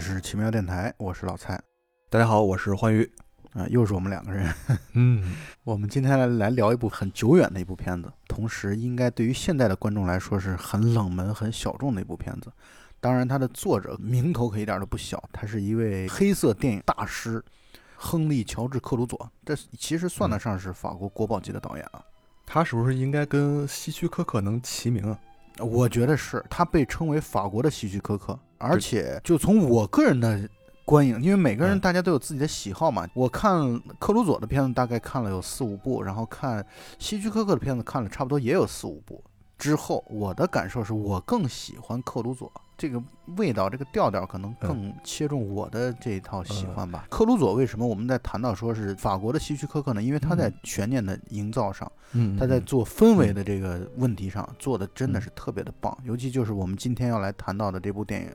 [0.00, 1.60] 是奇妙电台，我是老蔡。
[2.08, 3.08] 大家好，我是欢愉。
[3.52, 4.50] 啊，又是我们两个人。
[4.94, 12.50] 嗯，我们今天来来聊一部很久远的一部片子，同时应该对于现代的观众来说是很冷门、很小众的一部片子。
[12.98, 17.44] 当然，它的作者名头可一点都不小，他是一位黑色电影大师——
[17.94, 19.30] 亨利·乔治·克鲁佐。
[19.44, 22.02] 这其实算得上是法国国宝级的导演啊。
[22.46, 25.18] 他是不是应该跟希区柯克能齐名啊？
[25.58, 30.48] 我觉得是他被称为法国的希区柯克，而且就从我个人的
[30.84, 33.08] 观影，因为每个人大家都有自己的喜好嘛。
[33.14, 36.64] 我看克鲁佐的片子大概看了有四五部，然后看
[36.98, 39.24] 希区柯克的片子看了差不多也有四五部。
[39.56, 42.52] 之后我的感受是我更喜欢克鲁佐。
[42.80, 43.02] 这个
[43.36, 47.04] 味道，这个调调可能更切中我的这一套喜欢吧。
[47.10, 50.02] 克鲁佐为什么我们在谈到说是法国的希区柯克呢？
[50.02, 55.94] 因为他在悬念的营造上，嗯，他在做氛围的这个问题上做的真的是特别的棒。
[56.04, 58.28] 尤其就是我们今天要来谈到的这部电影《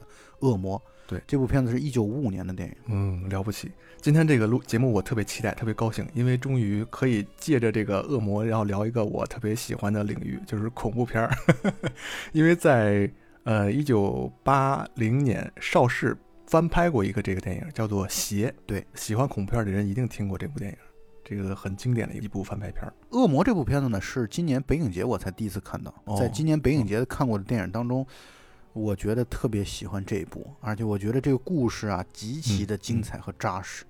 [0.48, 0.78] 恶魔》。
[1.08, 2.76] 对，这部片子是一九五五年的电影。
[2.86, 3.72] 嗯，了不起。
[4.00, 11.36] 今天这个录节目我特别期待，特别高兴，因为终于可以借着这个《恶魔》，然后聊一个我特别喜欢的领域，就是恐怖片儿。
[12.32, 13.10] 因为在
[13.46, 18.50] 呃，一九八零年，邵氏翻拍过一个这个电影，叫做《邪》。
[18.66, 20.78] 对，喜欢恐怖片的人一定听过这部电影，
[21.24, 22.84] 这个很经典的一部翻拍片。
[23.16, 28.04] 《恶魔》这部片子呢，是今年北影节我才第一次看到，在今年北影节看过的电影当中，
[28.74, 33.86] 我觉得特别喜欢这一部，而且我觉得这个故事啊极其的精彩和扎实，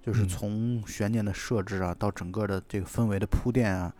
[0.00, 3.92] 就是从悬念的设置啊，到整个的这个氛围的铺垫啊，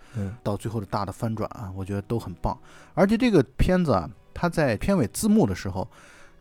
[0.44, 2.56] 到最后的大的翻转啊，我觉得都很棒。
[2.94, 4.08] 而且这个片子啊。
[4.34, 5.88] 他在片尾字幕的时候，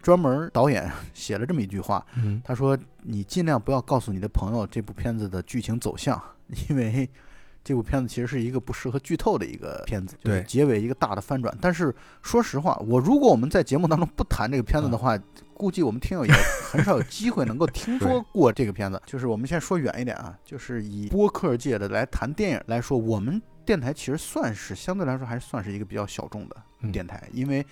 [0.02, 2.06] 专门导演 写了这么一句话，
[2.44, 6.22] 他说：“你尽量不要告诉你的朋友这部片子的剧情走向，
[6.70, 7.08] 因为
[7.64, 10.16] 这部片子其实是一个不适合剧透的一个片子。
[10.24, 11.56] 就是，结尾一个大的翻转。
[11.62, 11.94] 但是
[12.24, 15.16] 说实话，我如果我们在节目当中不谈这个片子的话，
[15.54, 16.34] 估计我们听友也
[16.72, 19.00] 很少有机会能够听说 过这个片子。
[19.06, 26.56] 就是我们现在说远一点啊，就是以播客界的来谈电影来说，我们。”电台其实算是相对来说还是算是一个比较小众的
[26.92, 27.66] 电台，因为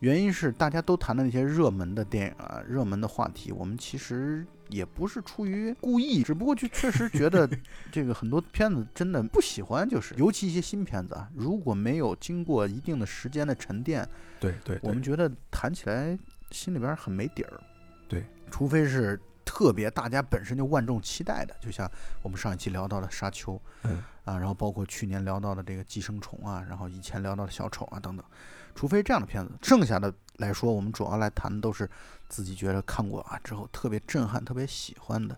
[0.00, 7.48] 原因是大家都谈的那些热门的电影啊、热门的话题，我们其实也不是出于故意，只不过就确实觉得
[7.90, 14.06] 这个很多片子真的不喜欢，就是尤其一些新片子啊，如果没有经过一定的时间的沉淀，
[14.38, 16.18] 对对，我们觉得谈起来
[16.50, 17.60] 心里边很没底儿，
[18.08, 19.20] 对，除非是。
[19.46, 21.90] 特别大家本身就万众期待的，就像
[22.20, 28.26] 我们上一期聊到的《沙丘》，嗯啊，然后包括去年聊到的这个《寄生虫》啊，然后以前聊到的小丑啊等等，
[28.74, 31.88] 除非这样的片子，剩下的来说，我们主要来谈的都是
[32.28, 35.34] 自己觉得看过啊之后特别震撼、特别喜欢的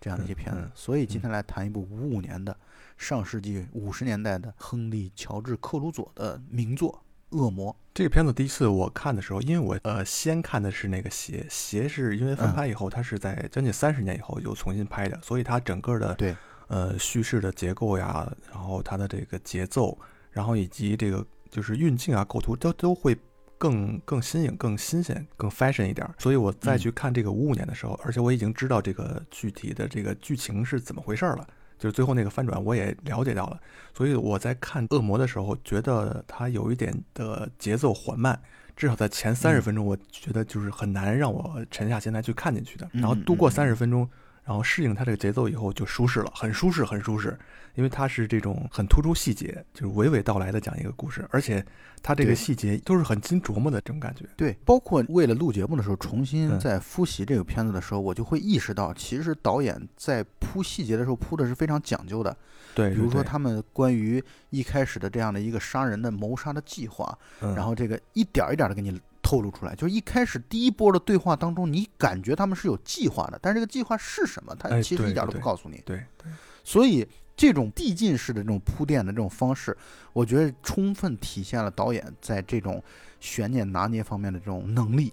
[0.00, 0.70] 这样的一些片子。
[0.74, 2.54] 所以今天来谈一部五五年的
[2.98, 7.02] 上世纪五十年代的亨利·乔治·克鲁佐的名作。
[7.32, 16.34] 恶魔这个片子第一次我看的时候，因为我呃先看的是那个邪邪，是因为翻拍以后，它是在将近三十年以后又重新拍的，所以它整个的对
[16.68, 19.98] 呃叙事的结构呀，然后它的这个节奏，
[20.30, 23.14] 然后以及这个就是运镜啊、构图都都会
[23.58, 26.08] 更更新颖、更新鲜、更 fashion 一点。
[26.18, 31.46] 所以我再去看这个五五年的时候，而且我已经知道这个具体的这个剧情是怎么回事了。
[31.82, 33.58] 就是最后那个翻转，我也了解到了，
[33.92, 38.40] 所以我在看《恶魔》的时候，觉得它有一点的节奏缓慢，
[38.76, 42.88] 至少在前三十分钟，我觉得就是很难让我沉下心来去看进去的。
[42.92, 44.08] 然后度过三十分钟。
[44.44, 47.38] 然后适应它这个节奏以后就舒适了，很舒适，很舒适，
[47.74, 51.64] 因为它是这种很突出细节，就是娓娓道来的讲一个故事，而且
[52.02, 54.24] 它这个细节都是很经琢磨的这种感觉。
[54.36, 62.36] 对，包括为了录节目的时候，重新在复习这个片子的时候，我就会意识到，其实导演在铺细节的时候铺的是非常讲究的。
[62.74, 69.00] 对，比如说他们关于一开始的这样的一个杀人的谋杀的计划，然后这个一点一点的给你。
[69.32, 75.80] 透露出来，就是一开始第一波的对话当中，你感觉他们是有计划的，但是这个计划是什么，他其实一点都不告诉你。
[75.86, 76.30] 对对，
[76.62, 79.74] 所以这种递进式的这种铺垫的这种方式，
[80.12, 82.84] 我觉得充分体现了导演在这种
[83.20, 85.10] 悬念拿捏方面的这种能力。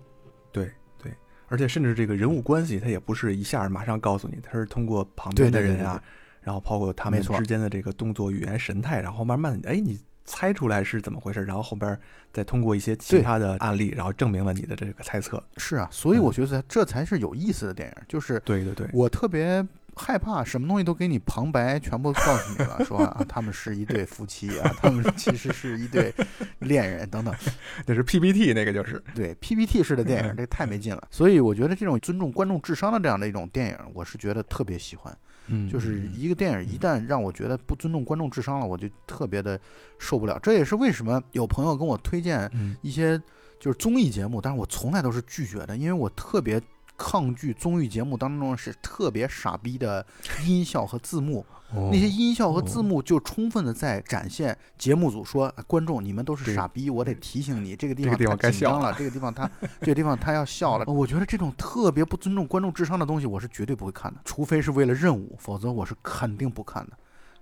[0.52, 0.70] 对
[1.02, 1.14] 对，
[1.48, 6.04] 而且甚至这个人物关系，他也不是一下马上告诉你，他是通过旁边的人啊，
[6.42, 9.98] 然后包括他们之间的这个动作、语言、神态，然后慢慢，哎，你。
[10.30, 12.00] 猜出来是怎么回事，然后后边
[12.32, 15.44] 再通过一些其他的案例，然后证明了你的这个猜测。
[15.58, 18.04] 是啊，所以我觉得这才是有意思的电影。
[18.08, 19.66] 就是对对对，我特别
[19.96, 26.14] 害怕什么东西都给你旁白全部告诉你了，说啊 他们是一对夫妻啊，他们其实是一对
[26.60, 27.34] 恋人等等。
[27.88, 31.08] 那是 PPT 那个就是对 PPT 式的电影， 这太没劲了。
[31.10, 35.18] 所以我觉得这种尊重观众智商的这样的一种电影，我是觉得特别喜欢。
[35.50, 39.60] 嗯，就是一个电影一旦让我觉得不尊重观众智商了，我就特别的
[39.98, 40.40] 受不了。
[40.42, 42.50] 这也是为什么有朋友跟我推荐
[42.82, 43.22] 一些
[43.60, 46.62] 就是综艺节目，但是我从来都是拒绝的，因为我特别
[47.00, 50.06] 抗拒综艺节目当中是特别傻逼的
[50.46, 51.40] 音效和字幕。
[51.72, 59.50] 哦那些音效和字幕就充分的在展现节目组说，哎观众你们都是傻逼，我得提醒你这个地方地方该笑太紧张了，这个地方他
[59.80, 60.86] 这个地方他要笑了。
[60.92, 66.94] 我觉得这种特别不尊重观众智商的东西，我是绝对不会看的，除非是为了任务，否则我是肯定不看的。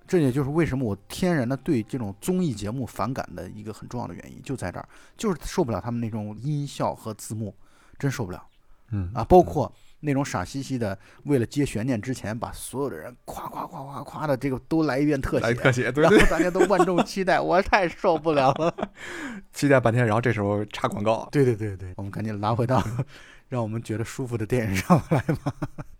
[0.06, 7.56] 这也就是为什么我天然的对这种综艺节目反感的一个很重要的原因，就在这儿，就是受不了他们那种音效和字幕，
[7.98, 8.44] 真受不了。
[8.92, 18.74] 嗯啊，包括那种傻兮兮的，为了接悬念之前，把所有的人夸夸夸夸夸的这个都来一遍特写，来特写，对对然后，大家都万众期待，我太受不了了。
[19.52, 22.84] 期待半天，然后这时候插广告，对对对对，我们赶紧拉回到
[23.50, 25.54] 让我们觉得舒服的电影上来吧。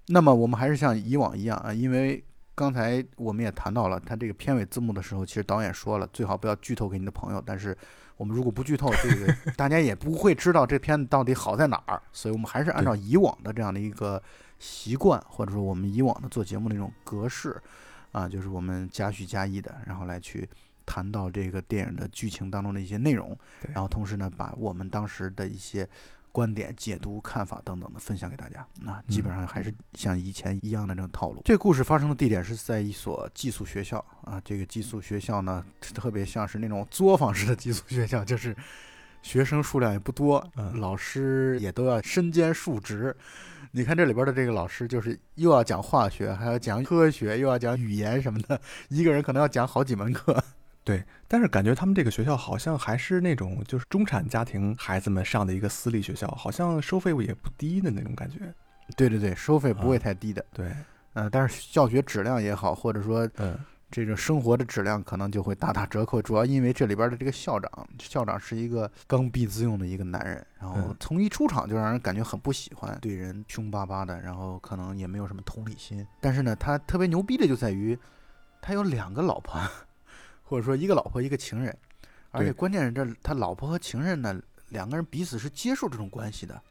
[0.08, 2.24] 那么我们还是像以往一样啊，因为
[2.56, 7.44] 刚才我们也谈到了，他这个片尾字幕的时候，其实导演说了，最好不要剧透给你的朋友。
[7.46, 7.76] 但是
[8.18, 12.02] 我们如果不剧透，这个 大家也不会知道这片子到底好在哪儿。
[12.12, 14.22] 所以我们还是按照以往的这样的一个
[14.60, 17.56] 习惯，或者说我们以往的做节目的那种格式
[18.12, 20.50] 啊，就是我们加叙加意的，然后来去
[20.86, 23.38] 谈到这个电影的剧情当中的一些内容，
[23.74, 25.88] 然后同时呢，把我们当时的一些
[26.38, 28.64] 观点、解读、看法等等的分享给大家。
[28.80, 31.42] 那基本上还是像以前一样的这种套路。
[31.44, 38.56] 这个故事发生的地点是在一所寄宿学校啊，这个寄宿学校呢，特别像是那种作坊式的寄宿学校，就是
[39.24, 43.18] 学生数量也不多，嗯老师也都要身兼数职。
[43.72, 50.40] 你看这里边的这个老师，就是又要讲化学，还要讲科学，又要讲语言什么的，一个人可能要讲好几门课。
[50.88, 58.38] 对，但是感觉他们这个学校好像还是那种就是中产家庭孩子们上的一个私立学校，好像收费也不低的那种感觉。
[58.96, 60.72] 对对对，收费不会啊太低的，对，
[61.12, 63.60] 呃，但是教学质量也好，或者说嗯，
[63.92, 67.70] 这个生活的质量可能就会大打折扣，主要因为这里边的这个校长，
[68.00, 76.08] 校长是一个刚愎自用的一个男人，然后嗯从一出场就让人感觉很不喜欢，对人凶巴巴的，然后可能也没有什么同理心。
[76.22, 78.00] 但是呢，他特别牛逼的就在于，
[78.62, 79.62] 他有两个老婆，
[80.48, 81.78] 或者说一个老婆一个情人，
[82.32, 86.62] 而且关键是这他老婆和情人呢，两个人彼此是接受这种关系的。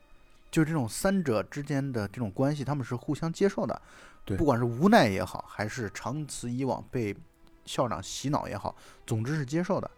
[0.49, 3.83] 就是这种三者之间的这种关系，他们是互相接受的，
[4.25, 7.15] 对不管是无奈也好，还是长此以往被
[7.67, 8.75] 校长洗脑也好，
[9.05, 9.91] 总之是接受的。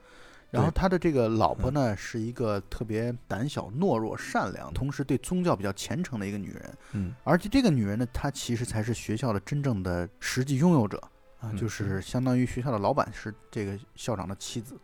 [0.50, 6.78] 然后他的这个老婆呢，是一个特别胆小、懦弱、善良，同时对宗教比较虔诚的一个女人。
[6.92, 11.00] 嗯，而且这个女人呢，她其实才是学校的真正的实际拥有者
[11.40, 14.78] 啊，嗯就是相当于学校的老板是这个校长的妻子，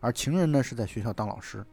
[0.00, 1.64] 而情人呢是在学校当老师。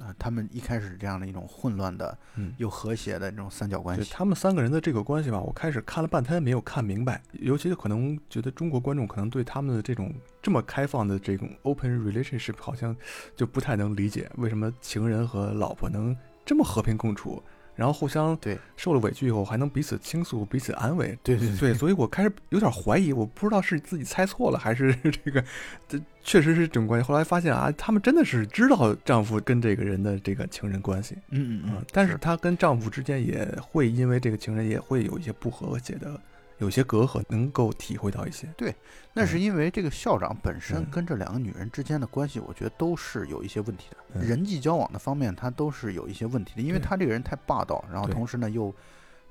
[0.00, 10.10] 啊，他们一开始这样的一种混乱的嗯又和谐的这种三角关系，就他们三个人的这个关系吧，我开始看了半天没有看明白，尤其是可能觉得中国观众可能对他们的这种
[10.40, 12.96] 这么开放的这种 open relationship 好像
[13.36, 17.40] 就不太能理解，为什么情人和老婆能这么和平共处，
[17.74, 21.18] 然后互相对受了委屈以后还能彼此倾诉、彼此安慰。
[21.22, 24.94] 对对对，所以我开始有点怀疑，我不知道是自己猜错了，还是
[25.24, 25.44] 这个
[25.88, 27.06] 这确实是这种关系。
[27.06, 36.20] 后来发现啊，他们真的是知道丈夫跟这个人的这个情人关系，嗯嗯嗯，但是她跟丈夫之间也会因为这个情人也会有一些不和谐的，
[36.62, 38.46] 有些隔阂，能够体会到一些。
[38.56, 38.74] 对
[39.12, 40.86] 那是因为这个校长本身嗯。
[40.90, 44.22] 跟这两个女人之间的关系，我觉得都是有一些问题的，嗯。
[44.22, 48.74] 人际交往的方面，他都是有一些问题的，因为他这个人太霸道，然后同时呢又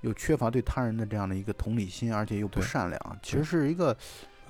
[0.02, 3.94] 又缺乏对他人的这样的一个同理心，而且又不善良，其实是一个。
[3.94, 3.98] 嗯。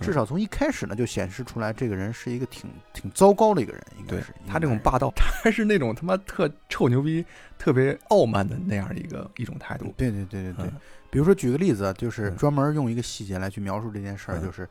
[0.02, 7.24] 至少从一开始呢，就显示出来这个人是一个挺挺糟糕的一个人，应该是他这种，霸道， 他还是那种他妈特臭牛逼、
[7.60, 9.94] 特别傲慢的那样一个一种态度。
[9.96, 10.66] 对对对对对。
[10.66, 10.74] 嗯
[11.12, 14.68] 比如说举个例子啊，就是嗯专门用一个细节来去描述这件事儿，嗯就是，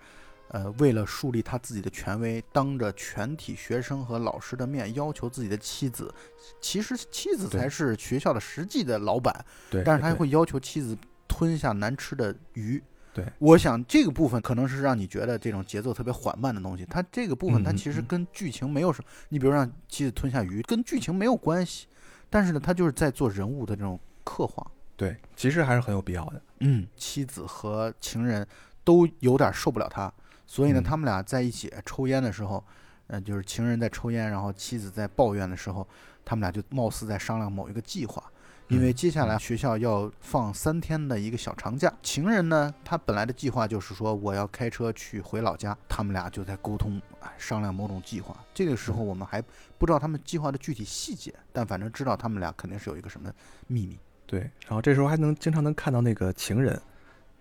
[0.49, 6.13] 呃，为了树立他自己的权威，当着全体学生和老师的面要求自己的妻子，
[6.61, 10.97] 其实妻子才是学校的实际的老板，对，但是他会要求妻子
[11.29, 12.83] 吞下难吃的鱼。
[13.13, 21.87] 对我想这个部分可能是让你觉得这种节奏特别缓慢的东西，它这个部分它其实跟剧情没有什么，你比如让妻子吞下鱼，跟剧情没有关系，
[22.31, 24.65] 但是呢，他就是在做人物的这种刻画。
[25.01, 26.43] 对，其实还是很有必要的。
[26.59, 28.47] 嗯，妻子和情人
[28.85, 30.13] 都有点受不了他，
[30.47, 32.63] 所以呢，嗯他们俩在一起抽烟的时候，
[33.07, 35.89] 呃，就是情人在抽烟，然后妻子在抱怨的时候，
[36.23, 38.23] 他们俩就貌似在商量某一个计划。
[38.69, 48.37] 因为嗯接下来学校要放三天的一个小长假，情人呢，他本来的计划就是说我要开车去回老家，他们俩就在沟通，哎，商量某种计划。
[48.53, 49.41] 这个时候我们还
[49.79, 53.33] 不知道他们计划的具体细节，但反正知道他们俩肯定是有一个什么
[53.67, 53.99] 秘密。
[54.31, 56.81] 对，然后这时候还能经常能看到那个情人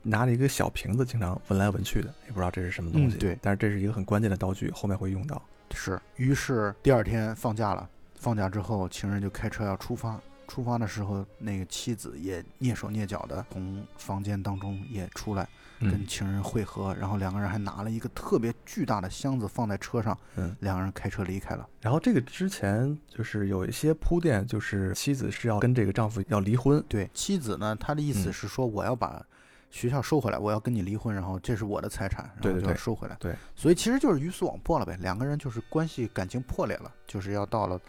[0.01, 3.17] 拿着一个小瓶子，经常闻来闻去的，也不知道这是什么东西。
[3.17, 5.39] 嗯对但是这是一个很关键的道具，后面会用到。
[5.75, 10.19] 是，于是第二天放假了，放假之后，情人就开车要出发。
[10.49, 15.47] 出发的时候，那个妻子也蹑手蹑脚的从房间当中也出来，
[15.79, 21.69] 跟嗯情人会合，然后两个人还拿了一个特别巨大的箱子放在车上，嗯，两个人开车离开了。
[21.79, 29.23] 然后这个之前就是有一些铺垫，就是妻子是要跟这个丈夫要离婚，对，妻子呢，她的意思嗯是说我要把
[29.69, 33.15] 学校收回来，我要跟你离婚，然后这是我的财产，然后就要对对对收回来。
[33.19, 37.79] 对，所以其实就是鱼死网破了呗，两个人就是关系感情破裂了，就是要到了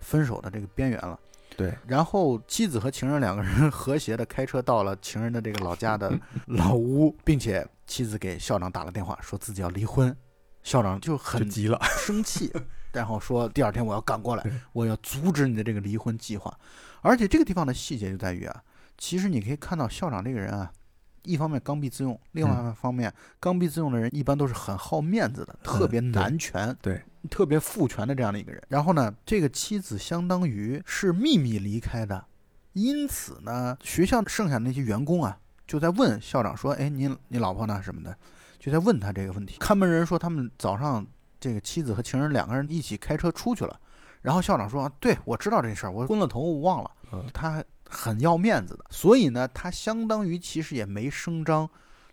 [0.00, 1.18] 分手的这个边缘了。
[1.56, 10.14] 对，然后妻子和情人两个人和谐的开车到了情人的这个老家的 老屋，并且妻子给校长打了电话，说自己要离婚。
[10.62, 12.52] 校长就就很急了， 生气，
[12.92, 16.54] 然后说第二天我要赶过来，我要阻止你的这个离婚计划。
[17.00, 18.62] 而且这个地方的细节就在于啊，
[18.98, 20.70] 其实你可以看到校长这个人啊，
[21.22, 28.62] 一方面刚愎自用，另外嗯一方面刚愎自用的人一般都是很好面子的，特别对男权，对，特别父权的这样的一个人。
[28.68, 32.24] 然后呢，这个妻子相当于是秘密离开的，
[32.72, 37.82] 因此呢，学校剩下的那些员工啊，就在问校长说：“哎，你你老婆呢？
[37.82, 38.16] 什么的？”
[38.58, 39.56] 就在问他这个问题。
[39.58, 41.06] 看门人说他们早上
[41.38, 43.80] 这个妻子和情人两个人一起开车出去了，
[44.20, 51.68] 然后校长说：“对我知道这事儿，我昏了头，我忘了。”嗯他很要面子的，所以呢，他相当于其实也没声张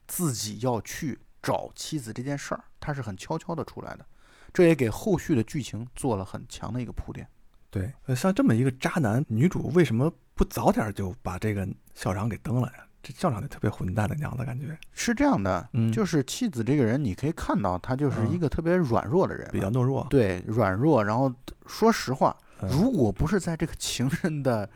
[0.07, 4.05] 自己要去找妻子这件事儿，他是很悄悄的出来的，
[4.51, 7.27] 这也给后续的剧情做了很强的一个铺垫。
[7.69, 12.83] 对，呃像这么一个渣男，女主为什么不早点就把这个校长给蹬了呀？
[13.03, 20.05] 这校长就特别混蛋的样子，感觉是这样的，嗯就是妻子这个人，你可以看到他就是一个特别软弱的人嘛，比较懦弱。
[20.09, 21.03] 对软弱。
[21.03, 21.31] 然后
[21.67, 24.67] 说实话，嗯如果不是在这个情人的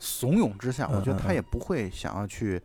[0.00, 2.60] 怂恿之下，嗯我觉得他也不会想要去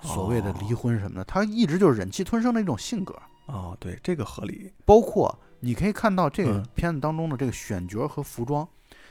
[0.00, 1.24] 所谓的离婚什么的。
[1.24, 3.14] 他一直就是忍气吞声的一种性格。
[3.46, 4.72] 哦，对，这个合理。
[4.86, 8.66] 包括你可以看到这个嗯片子当中的这个选角和服装。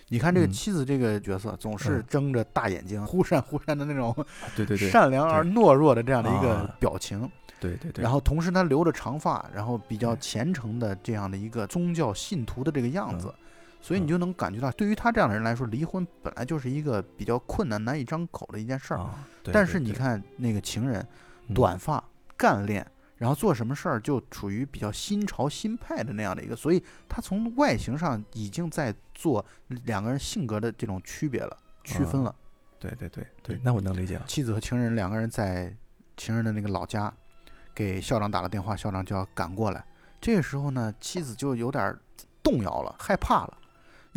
[0.09, 4.15] 你看这个嗯妻子这个角色，总是嗯睁着大眼睛，忽闪忽闪的那种
[4.55, 7.29] 对对对， 善良而懦弱的这样的一个啊表情。
[7.59, 8.01] 对对对。
[8.03, 13.46] 然后同时他留着长发，然后比较虔诚的这样的一个宗教信徒的这个样子嗯，
[13.81, 19.09] 所以你嗯就能感觉到，对于他这样的人来说，离婚本来就是一个比较困难、难以张口的一件事儿。
[19.51, 21.05] 但是你看那个情人，
[21.47, 22.03] 嗯短发、
[22.35, 29.45] 干练，然后做什么事儿就处于比较新潮新派的那样的一个，所以他从外形上已经在做
[29.85, 32.35] 两个人性格的这种区别了、区分啊了。
[32.79, 34.25] 对对对对嗯，那我能理解了。
[34.27, 35.75] 妻子和情人两个人在
[36.15, 37.11] 情人的那个老家
[37.73, 39.83] 给校长打了电话，校长就要赶过来。
[40.19, 41.99] 这个时候呢，妻子就有点儿
[42.43, 43.57] 动摇了，害怕了。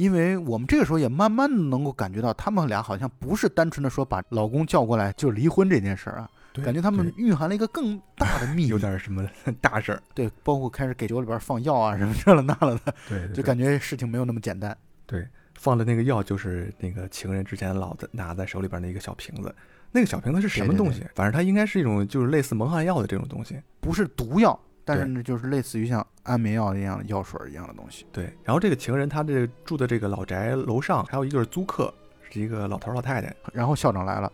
[0.00, 6.30] 因为我们这个时候也慢慢的能够感觉到，他们俩好像不是单纯的说把老公叫过来就离婚这件事儿啊，
[6.64, 8.69] 感觉他们蕴含了一个更大的秘密。
[8.69, 9.28] 有点什么
[9.61, 10.02] 大事儿。
[10.14, 14.75] 对，包括开始给酒里边放药啊什么这了那了的，对，对对就感觉事情没有那么简单。
[15.04, 19.54] 对，放的那个药就是那个情人之前老的拿在手里边那个小瓶子，
[19.92, 21.04] 那个小瓶子是什么对对东西？
[21.14, 23.61] 反正它应该是一种就是类似蒙汗药的这种东西。
[23.80, 24.59] 不是毒药，
[24.90, 28.06] 但是呢，就是类似于像安眠药一样的药水一样的东西。
[28.11, 31.92] 对，然后这个情人他这住的这个老宅楼上还有一对租客，
[32.28, 33.35] 是一个老头儿老太太。
[33.52, 34.32] 然后校长来了，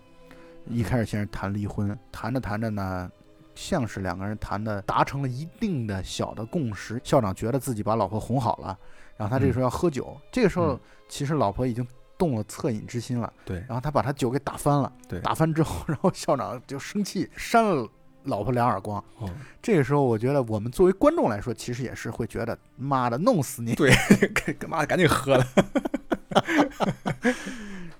[0.66, 3.10] 一开始先是谈离婚，谈着谈着呢，
[3.54, 7.00] 像是两个人谈的达成了一定的小的共识。
[7.04, 8.78] 校长觉得自己把老婆哄好了，
[9.16, 11.86] 然后他这个时候要喝酒，这个时候嗯其实老婆已经
[12.18, 17.88] 动了恻隐之心了，对然后他把他酒给打翻了，对，打翻之后，然后校长就生气扇了
[18.26, 19.02] 老婆两耳光。
[19.18, 19.30] 哦，
[19.62, 23.74] 这个时候，我觉得我们作为观众来说，其实也是会觉得妈的弄死你。
[23.74, 23.92] 对，
[24.58, 25.46] 干嘛赶紧喝了。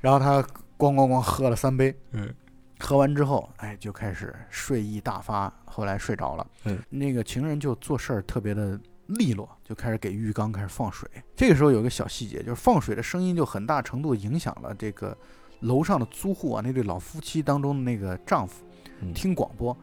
[0.00, 0.42] 然后他
[0.78, 2.32] 咣咣咣喝了三杯，嗯，
[2.78, 6.46] 喝完之后，哎，就开始睡意大发，后来睡着了。
[6.64, 11.08] 嗯，那个情人就做事儿特别的利落，就开始给浴缸开始放水。
[11.34, 15.16] 这个时候有个小细节，就是放水的声音就很大程度影响了这个
[15.60, 18.64] 楼上的租户啊，那对老夫妻当中的那个丈夫
[19.00, 19.76] 嗯听广播。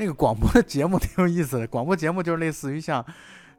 [0.00, 3.04] 那个广播的节目挺有意思的，广播节目就是类似于像。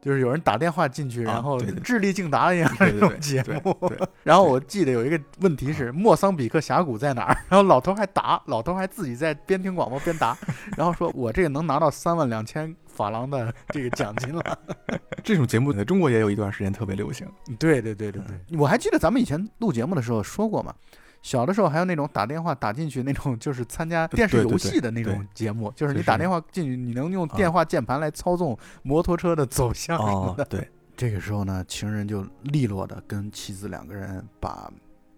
[0.04, 3.88] 就是有人打电话进去，啊然后智力竞答一样的那种节目。
[3.88, 10.36] 对然后我记得有一个问题是莫桑比克峡谷在哪儿，然后老头还答，老头还自己在边听广播边答，
[10.76, 14.58] 然后说我这个能拿到三万两千法郎的这个奖金了。
[15.22, 17.24] 这种节目在中国也有一段时间特别流行。
[17.56, 20.74] 对对对对对，我还记得咱们以前录节目的时候说过嘛。
[21.22, 34.70] 小的时候还有那种打电话打进去那种，就是参加电视游戏的那种节目，就是你打电话进去，你能用电话键盘来操纵摩托车的走向什么的。，哦对，这个时候呢，情人就利落的跟妻子两个人把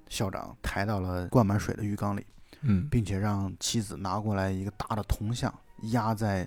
[0.09, 2.27] 校长抬到了灌满水的浴缸里，
[2.61, 5.53] 嗯，并且让妻子拿过来一个大的铜像
[5.93, 6.47] 压在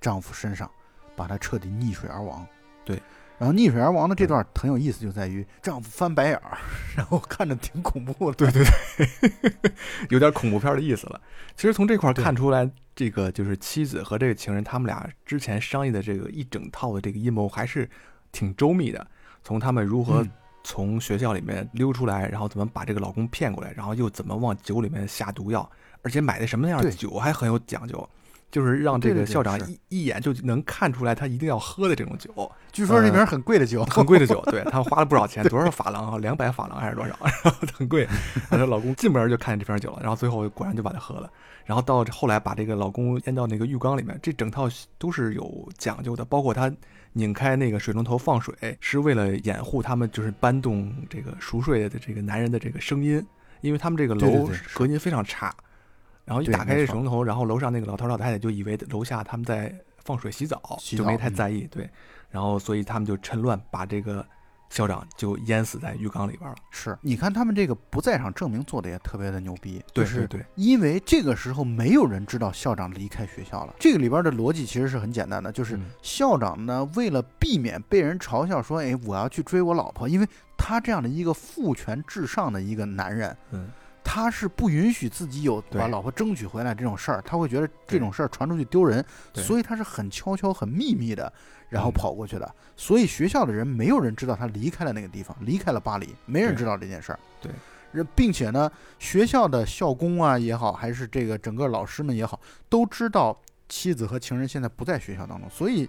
[0.00, 0.70] 丈夫身上，
[1.16, 2.46] 把他彻底溺水而亡。
[2.84, 3.02] 对，
[3.38, 6.58] 然后逆水而亡的这段很有意思，就在于丈夫翻白眼儿，
[6.96, 8.36] 然后看着挺恐怖的。
[8.36, 8.64] 对对
[8.96, 9.72] 对，
[10.10, 11.20] 有点恐怖片的意思了。
[11.54, 17.88] 其实从这块看出来，这个就是妻子和这个情人他们俩之前商议的这个一整套的这个阴谋还是
[18.32, 19.06] 挺周密的。
[19.44, 20.26] 从他们如何
[20.64, 25.70] 从学校里面溜出来，然后怎么把这个老公骗过来，然后又怎么往酒里面下毒药，
[26.02, 28.08] 而且买的什么样的酒还很有讲究。
[28.50, 38.08] 就是让这个校长一一眼就能看出来他一定要喝的这种酒， 据说这瓶很贵的酒， 很贵的酒， 对他花了不少钱，多少法郎啊，两百法郎还是多少，然后很贵。
[38.48, 41.30] 她老公进门就看见这瓶酒了，然后最后果然就把它喝了。
[41.66, 46.72] 然后到后来把这个老公淹到那个浴缸里面，这整套都是有讲究的，包括他
[47.12, 53.22] 拧开那个水龙头放水，是为了掩护他们就是搬动这个熟睡的这个男人的这个声音，
[53.60, 55.54] 因为他们这个楼隔音非常差。
[56.28, 61.66] 然后一打开这水龙头，然后楼上那个老头老太太就以为楼下他们在放水洗澡，就没太在意。
[61.68, 61.88] 对，
[62.28, 64.22] 然后所以他们就趁乱把这个
[64.68, 66.54] 校长就淹死在浴缸里边了。
[66.70, 69.82] 是，你看他们这个不在场证明做的也特别的牛逼。
[69.94, 73.74] 对对对，因为这个时候没有人知道校长离开学校了。
[73.78, 83.70] 这个里边的逻辑其实是很简单的，就是校长呢为了避免被人嘲笑说，哎，我要去追我老婆，因为他这样的一个父权至上的一个男人，嗯。
[84.18, 91.32] 他是不允许自己有把老婆争取回来这种事儿，他会觉得这种事儿传出去丢人，所以他是很悄悄、很秘密的，
[91.68, 92.54] 然后跑过去的。
[92.74, 97.18] 所以学校的人没有人知道他离开了那个地方，离开了巴黎，没人知道这件事儿。
[97.40, 105.88] 对，并且呢，学校的校工啊也好，还是这个整个老师们也好，都知道妻子和情人现在不在学校当中，所以。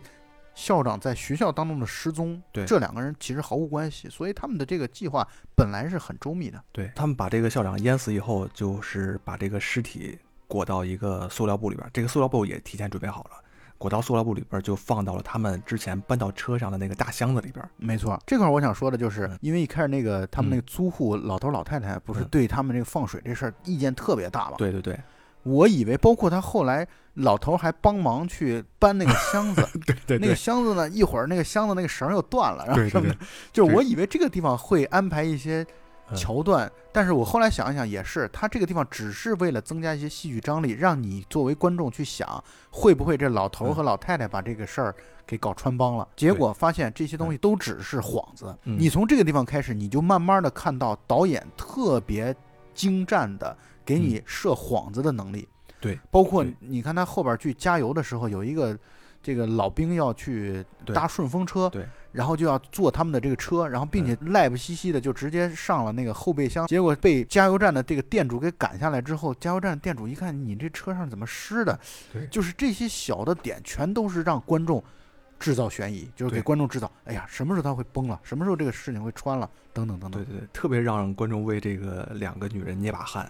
[0.59, 6.61] 校长在学校当中的失踪，对这两个人其实毫无关系，所以他们的这个计划本来是很周密的。
[6.73, 10.19] 对他们把这个校长淹死以后，就是把这个尸体
[10.49, 13.31] 裹到一个塑料布里边，这个塑料布也提前准备好了，
[13.77, 17.65] 裹到塑料布里边就放到了他们之前搬到车上的那个大箱子里边。
[17.77, 24.57] 没错，这块我想说的就是，因为一开始那个他们那个租户老头老太太不是对他们这个放水这事儿意见特别大嘛？
[24.57, 24.99] 对对对。
[25.49, 33.17] 我以为，包括他后来老头还帮忙去搬那个箱子， 对对，那个箱子呢，一会儿那个箱子那个绳又断了，然后什么的，
[33.51, 35.65] 就是我以为这个地方会安排一些
[36.15, 44.95] 桥段，但是我后来想一想，也是，他这个地方只是为了增加一些戏剧张力，让你作为观众去想，会不会这老头和老太太把这个事儿
[45.27, 46.07] 给搞穿帮了？
[46.15, 48.55] 结果发现这些东西都只是幌子。
[48.63, 52.35] 你从这个地方开始，你就慢慢的看到导演特别
[52.73, 53.55] 精湛的。
[53.89, 55.47] 给你设幌子的能力，
[55.81, 58.77] 对，包括你看他后边去加油的时候，有一个
[59.23, 71.79] 这个老兵要去搭顺风车，对，然后就要坐他们的这个车，然后并且赖不兮兮的就直接上了那个后备箱，结果被加油站的这个店主给赶下来之后，加油站店主一看你这车上怎么湿的，
[72.13, 74.83] 对，就是这些小的点全都是让观众
[75.39, 83.29] 制造悬疑，就是给观众制造，哎呀，什么时候他会崩了，什么时候这个事情会穿了，等等等等，对对对，特别让观众为这个两个女人捏把汗。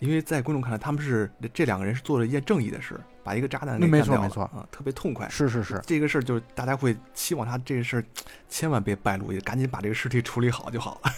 [0.00, 5.28] 因为在观众看来，他们是这两个人是做了一件正义的事，把一个渣男给没错没错啊，特别痛快。
[5.28, 8.04] 是是是，这个事儿就是大家会期望他这个事儿
[8.48, 11.12] 千万别败露，也赶紧把这个尸体处理好就好了。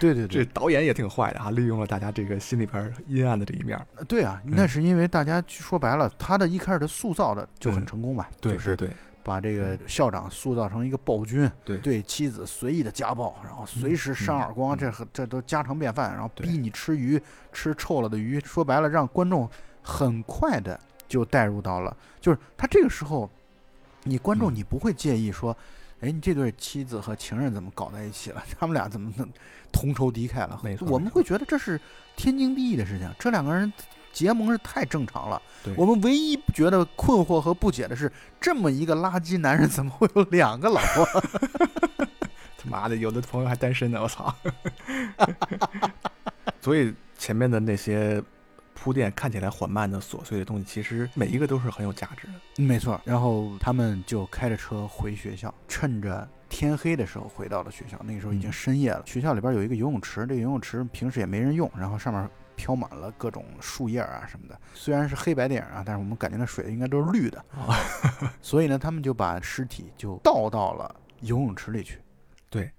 [0.00, 3.78] 对对对，这导演也挺坏的哈，利用了大家这个心里边阴暗的这一面。
[4.08, 8.26] 对啊，那是因为大家说白了，他的一开始的塑造的就很成功嘛。
[8.40, 8.88] 对对对。
[9.24, 16.12] 把这个校长塑造成一个暴君，对对妻子随意的家暴，然后随时扇耳光，这这都家常便饭。
[16.12, 17.20] 然后逼你吃鱼，
[17.52, 18.40] 吃臭了的鱼。
[18.40, 19.48] 说白了，让观众
[19.82, 23.30] 很快的就带入到了，就是他这个时候，
[24.02, 25.56] 你观众你不会介意说，
[26.00, 28.42] 哎，你这对妻子和情人怎么搞在一起了？
[28.58, 29.28] 他们俩怎么能
[29.70, 30.60] 同仇敌忾了？
[30.80, 31.80] 我们会觉得这是
[32.16, 33.08] 天经地义的事情。
[33.18, 33.72] 这两个人。
[34.12, 35.40] 结盟是太正常了，
[35.76, 41.06] 我们唯一觉得困惑和不解的是，这么一个垃圾男人怎么会有两个老婆？
[42.58, 44.32] 他妈的，有的朋友还单身呢，我操！
[46.60, 48.22] 所以前面的那些
[48.74, 52.62] 铺垫看起来缓慢的琐碎的东西，其实每一个都是很有价值的。
[52.62, 57.98] 没错，然后他们就开着车回学校，趁着天黑的时候回到了学校。
[58.04, 62.28] 那个时候已经深夜了，学校里边有一个游泳池，这个游泳池平时也没人用，然后上面。
[62.62, 67.44] 飘满了各种树叶啊什么的，虽然是黑白电影啊，但是我们感觉那水应该都是绿的，
[68.40, 71.98] 所以呢，他们就把尸体就倒到了游泳池里去。
[72.48, 72.70] 对，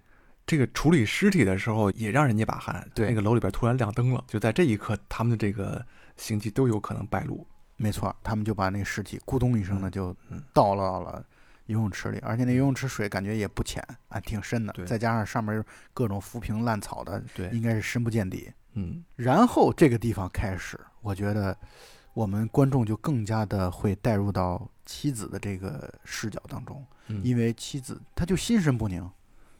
[0.47, 2.89] 这个处理尸体的时候也让人家把汗。
[2.95, 7.45] 对，那个楼里边突然亮灯了，就在这一刻，他们的这个行迹都有可能败露。
[7.75, 10.15] 没错，他们就把那个尸体咕咚一声的就
[10.53, 11.21] 倒到了
[11.65, 14.73] 游泳池里，而且那游泳池水感觉也不浅啊，挺深的。
[14.85, 15.61] 再加上上面
[15.93, 18.49] 各种浮萍烂草的，对，应该是深不见底。
[18.73, 21.55] 嗯，然后这个地方开始，我觉得
[22.13, 28.99] 我们观众就更加的会带入到妻子的这个视角当中，嗯因为妻子她就心神不宁，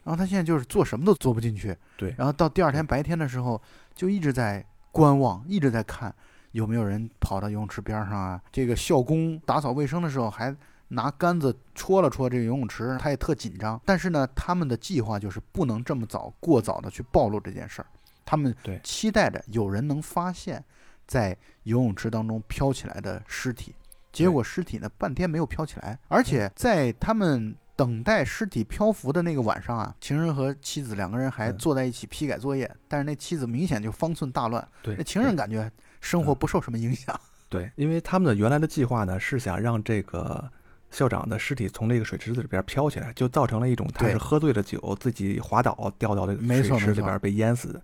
[0.04, 3.62] 然后她现在就是做什么都做不进去，对然后到第二天白天的时候
[3.95, 6.13] 就一直在观望，一直在看
[6.52, 8.41] 有没有人跑到游泳池边上啊。
[8.52, 10.56] 这个校工打扫卫生的时候还
[10.89, 13.80] 拿杆子戳了戳这个游泳池，他也特紧张。
[13.84, 17.88] 但是呢，他们的计划就是不能这么早过早的去暴露这件事儿，
[18.25, 18.79] 他们对。
[18.83, 20.63] 期待着有人能发现，
[21.05, 23.75] 在游泳池当中飘起来的尸体。
[24.12, 31.57] 结果尸体呢半天没有飘起来，而且在他们等待尸体漂浮的那个晚上啊，情人和妻子两个人还嗯。
[31.57, 37.19] 坐在一起批改作业，但是那妻子明显就方寸大乱，对，那情人感觉生活不受什么影响。
[37.49, 40.47] 对，因为他们的原来的计划呢是想让这个
[40.91, 47.81] 校长的尸体从这个水池子里边飘起来，就造成了一种他是喝醉了酒自己滑倒掉到这个水池里边被淹死的。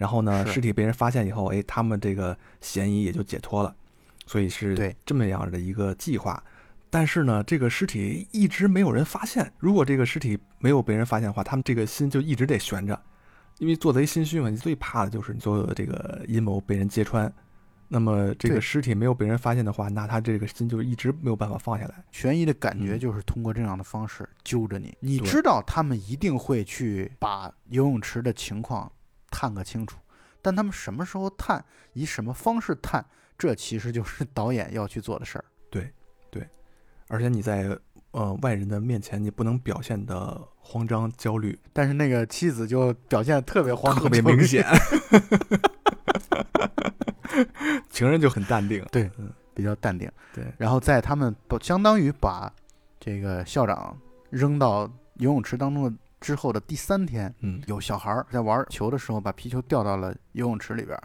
[0.00, 3.76] 然后呢，尸体被人发现以后，哎，他们这个嫌疑也就解脱了，
[4.24, 6.42] 所以是对这么样的一个计划。
[6.88, 9.52] 但是呢，这个尸体一直没有人发现。
[9.58, 12.98] 如果这个尸体没有被人发现的话，他们这个心就一直得悬着，
[13.58, 17.30] 因为做贼心虚嘛，你最怕的就是你所有的这个阴谋被人揭穿。
[17.86, 22.02] 那么这个尸体没有被人发现的话，那他这个心就一直没有办法放下来。
[22.10, 28.90] 悬疑的感觉嗯就是通过这样的方式揪着你，你知道他们一定会去把游泳池的情况
[29.30, 29.98] 探个清楚，
[30.42, 33.04] 但他们什么时候探，以什么方式探，
[33.38, 35.44] 这其实就是导演要去做的事儿。
[35.70, 35.92] 对，
[36.30, 36.48] 对
[37.08, 37.78] 而且你在
[38.10, 44.66] 呃外人的面前，你不能表现的慌张焦虑，但是那个妻子就表现得特别慌张，特别明显。
[47.90, 50.10] 情人就很淡定，对嗯，比较淡定。
[50.34, 52.52] 对，然后在他们不相当于把
[52.98, 53.96] 这个校长
[54.30, 61.02] 扔到游泳池当中的之后的第三天，嗯，有小孩儿在玩球的时候把皮球掉到了游泳池里边儿，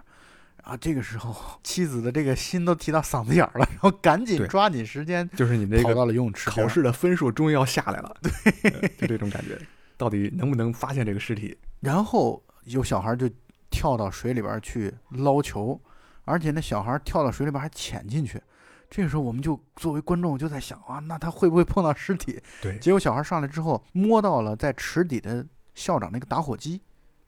[0.61, 6.49] 然后这个时候妻子的这个心都提到嗓子眼儿了，然后赶紧抓紧时间就是你这个跑到了游泳池。
[6.49, 9.57] 考试的分数终于要下来了，对，就这种感觉，
[9.95, 11.57] 到底能不能发现这个尸体？
[11.79, 13.29] 然后有小孩儿就
[13.69, 15.79] 跳到水里边儿去捞球，
[16.25, 18.41] 而且那小孩儿跳到水里边还潜进去。
[18.95, 22.41] 这个时候，我们就作为观众就在想啊，那他会不会碰到尸体？
[22.61, 26.81] 对，结果小孩上来之后，摸到了在池底的校长那个打火机，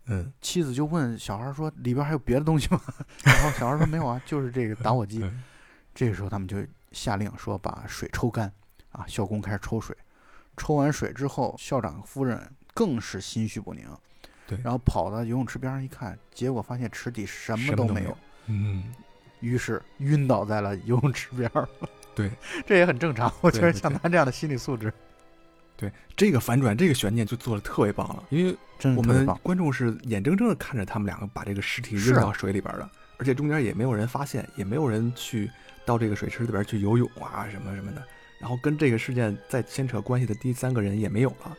[0.06, 2.82] 嗯，妻子就问小孩说：“里边还有别的东西吗？”
[3.26, 5.22] 然后小孩说：“没有啊，就是这个打火机。
[5.22, 5.44] 嗯”
[5.94, 6.56] 这个时候他们就
[6.94, 8.50] 下令说把水抽干，
[8.94, 9.94] 啊，校工开始抽水。
[10.56, 13.86] 抽完水之后，校长夫人更是心绪不宁，
[14.48, 18.84] 对然后跑到游泳池边上一看，结果发现池底什么都没有什么都没有，嗯，
[19.40, 21.68] 于是晕倒在了游泳池边儿。
[22.16, 22.32] 对，
[22.66, 23.32] 这也很正常。
[23.42, 24.92] 我觉得像他这样的心理素质，
[25.76, 28.58] 对，这个反转，这个悬念就做的特别棒了，因为
[28.96, 29.26] 我们。
[29.44, 35.50] 观众是眼睁睁的看着他们两个把这个尸体扔到水里边的，而且中间也没有人发现，也没有人去
[35.86, 38.04] 到这个水池里边去游泳啊什么什么的，
[38.40, 41.56] 然后跟这个事件再牵扯关系的第三个人也没有了，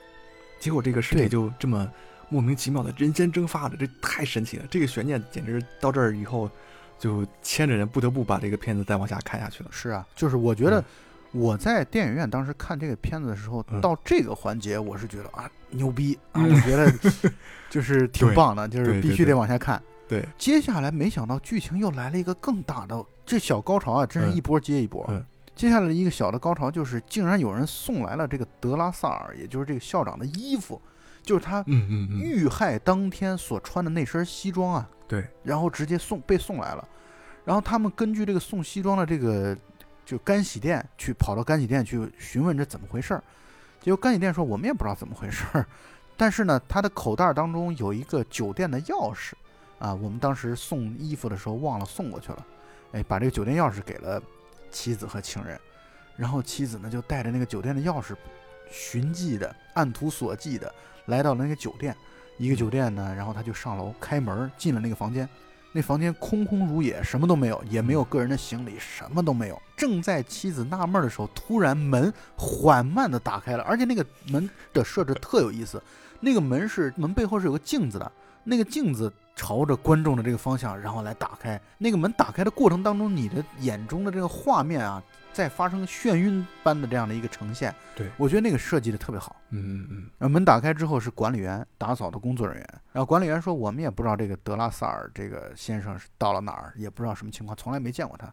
[0.59, 1.89] 结果这个尸体就这么
[2.29, 4.67] 莫名其妙的人间蒸发了，这太神奇了！
[4.69, 6.51] 这个悬念简直到这儿以后，
[6.99, 9.71] 就牵着人不得不把这个片子再往下看下去了。
[9.73, 10.85] 是啊，就是我觉得嗯。
[11.33, 13.81] 我在电影院当时看这个片子的时候，嗯。
[13.81, 16.91] 到这个环节，我是觉得啊牛逼啊，我觉得
[17.69, 19.81] 就是挺棒的，就是必须得往下看。
[20.09, 24.35] 对，接下来没想到剧情又来了一个更大的，这小高潮啊，真是嗯。
[24.35, 25.05] 一波接一波。
[25.11, 25.23] 嗯。
[25.55, 30.81] 接下来一个小的高潮就是，竟然有人送来了这个德拉萨尔，也就是这个校长的衣服，
[31.29, 36.89] 就是他嗯嗯嗯，遇害当天所穿的那身西装啊，对，然后直接送被送来了，
[37.45, 39.55] 然后他们根据这个送西装的这个
[40.07, 43.23] 就干洗店去跑到干洗店去询问这怎么回事儿，
[43.83, 45.67] 结果干洗店说我们也不知道怎么回事儿，
[46.17, 49.33] 但是呢，他的口袋当中有一个酒店的钥匙
[49.79, 52.47] 啊，我们当时送衣服的时候忘了送过去了，
[52.93, 54.23] 哎，把这个酒店钥匙给了
[54.71, 55.61] 妻子和情人，
[56.17, 58.17] 然后妻子呢就带着那个酒店的钥匙，
[58.71, 60.75] 寻迹的按图索骥的
[61.09, 61.95] 来到了那个酒店。
[62.39, 65.29] 一个酒店呢，然后他就上楼开门进了那个房间，
[65.73, 69.61] 那房间空空如也，什么都没有，也没有个人的行李，什么都没有。
[69.77, 75.83] 正在妻子纳闷的时候，突然门缓慢的打开了，而且那个门的设置特有意思，
[76.21, 78.13] 那个门是门背后是有个镜子的，
[78.45, 81.61] 那个镜子朝着观众的这个方向，然后来打开。
[81.77, 85.03] 那个门打开的过程当中，你的眼中的这个画面啊，
[85.39, 87.73] 在发生眩晕般的这样的一个呈现。
[87.95, 89.37] 对我觉得那个设计的特别好。
[89.51, 98.33] 嗯嗯嗯，然后门打开之后是管理员打扫的工作人员，然后管理员说我们也不知道这个德拉萨尔这个先生是到了哪儿，也不知道什么情况，从来没见过他，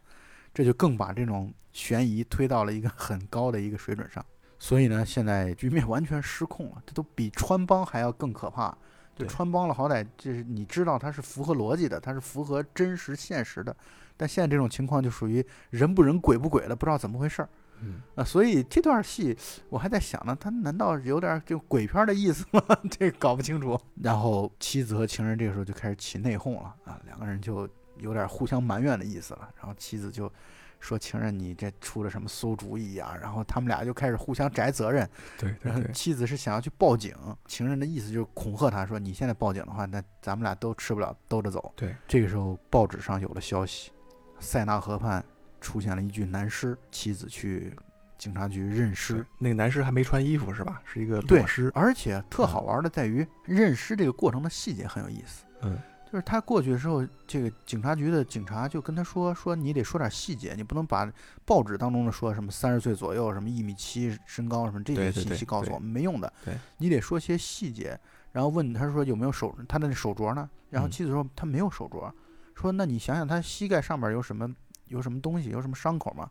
[0.51, 4.25] 这就更把这种悬疑推到了一个 很高的一个水准上。
[4.57, 8.75] 所以呢，现在局面完全失控了，这都比穿帮还要更可怕。
[9.15, 13.73] 就对穿帮了，好歹就是你知道它是符合逻辑的，它是符合真实现实的，
[14.17, 17.49] 但现在这种情况就属于人不人鬼不鬼的，不知道怎么回事儿。
[17.81, 19.37] 嗯啊，所以这段戏
[19.69, 22.61] 我还在想呢，他难道有点就鬼片的意思吗？
[22.89, 23.79] 这搞不清楚。
[24.01, 29.49] 然后妻子和情人这个时候就开始起内讧了啊，两个人就有点互相埋怨的意思了。
[29.57, 30.31] 然后妻子就
[30.79, 35.07] 说：“情人，你这出了什么馊主意啊？”然后他们俩就开始互相摘责任。
[35.37, 37.13] 对对然后对，妻子是想要去报警，
[37.45, 43.91] 情人的意思就是恐吓他说：“你现在报警的话，那咱们俩都吃不了兜着走。”对，这个时候报纸上有了消息，
[44.39, 45.23] 塞纳河畔
[45.61, 47.73] 出现了一具男尸，妻子去
[48.17, 49.25] 警察局认尸。
[49.39, 50.81] 那个男尸还没穿衣服是吧？
[50.85, 51.71] 是一个对裸尸。
[51.73, 61.11] 而且特好玩的在于认尸这个过程的细节很有意思，嗯，就是他过去的时候，这个警察局的警察就跟他说说你得说点细节，你不能把
[61.45, 67.99] 报纸当中的说什么三十岁左右，什么一米七身高什么这些信息告诉我们没用的，对你得说些细节。
[68.31, 70.49] 然后问他说有没有手他的那手镯呢？
[70.69, 72.11] 然后嗯妻子说他没有手镯，
[72.55, 74.49] 说那你想想他膝盖上面有什么
[74.87, 76.29] 有什么东西有什么伤口吗？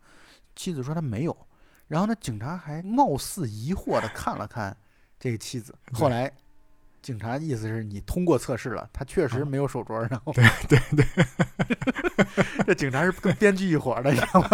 [0.56, 1.36] 妻子说他没有。
[1.86, 4.74] 然后呢，警察还貌似疑惑的看了看
[5.20, 5.74] 这个妻子。
[5.92, 6.32] 后来，
[7.02, 10.00] 警察意思是你通过测试了，他确实啊没有手镯。
[10.08, 14.48] 然后，对对对， 这警察是跟编剧一伙儿的，你知道吗？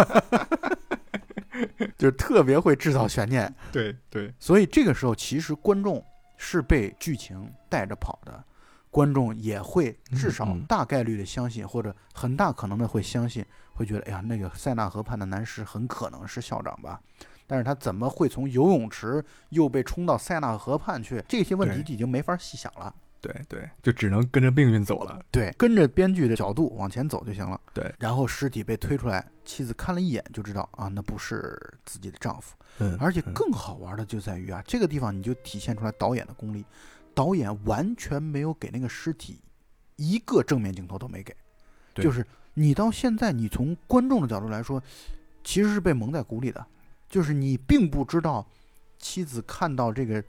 [1.97, 3.53] 就是特别会制造悬念。
[3.71, 6.03] 对对，所以这个时候，其实观众
[6.35, 8.43] 是被剧情带着跑的，
[8.91, 17.01] 观众也会至少大概率的相信，或者很大可能的会相信，会觉得，哎呀，那个塞纳河畔的男尸很可能是校长吧。
[17.47, 21.23] 但是他怎么会从游泳池又被冲到塞纳河畔去？
[21.27, 22.93] 这些问题就已经没法细想了。
[23.19, 25.23] 对对，就只能跟着命运走了。
[25.29, 27.59] 对，跟着编剧的角度往前走就行了。
[27.71, 32.55] 对，然后尸体被推出来，妻子看了一眼就知道啊，那不是自己的丈夫。
[32.79, 36.65] 嗯，而且嗯更好玩的就在于啊，这个地方你就体现出来导演的功力，
[37.13, 39.39] 导演完全没有给那个尸体
[39.95, 41.35] 一个正面镜头都没给，
[41.95, 44.81] 就是你到现在你从观众的角度来说，
[45.43, 46.65] 其实是被蒙在鼓里的，
[47.09, 48.45] 就是你并不知道
[48.97, 50.23] 妻子看到这个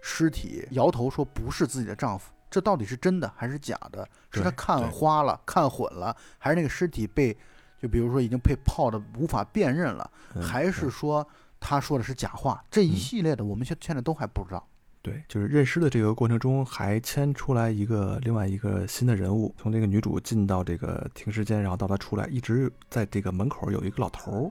[0.00, 4.04] 尸体摇头说不是自己的丈夫，这到底是真的还是假的？
[4.30, 7.36] 是对他看花了、看混了，还是那个尸体被
[7.80, 10.10] 就比如说已经被泡的无法辨认了？
[10.34, 11.26] 嗯还是说
[11.60, 12.64] 他说的是假话？
[12.70, 14.66] 这一嗯系列的我们现现在都还不知道。
[15.02, 19.52] 对，就是认尸的这个过程中，还牵出来一个另外一个新的人物。
[19.58, 24.50] 从这个女主进到这个停尸间，然后到她出来，一直在这个门口有一个老头儿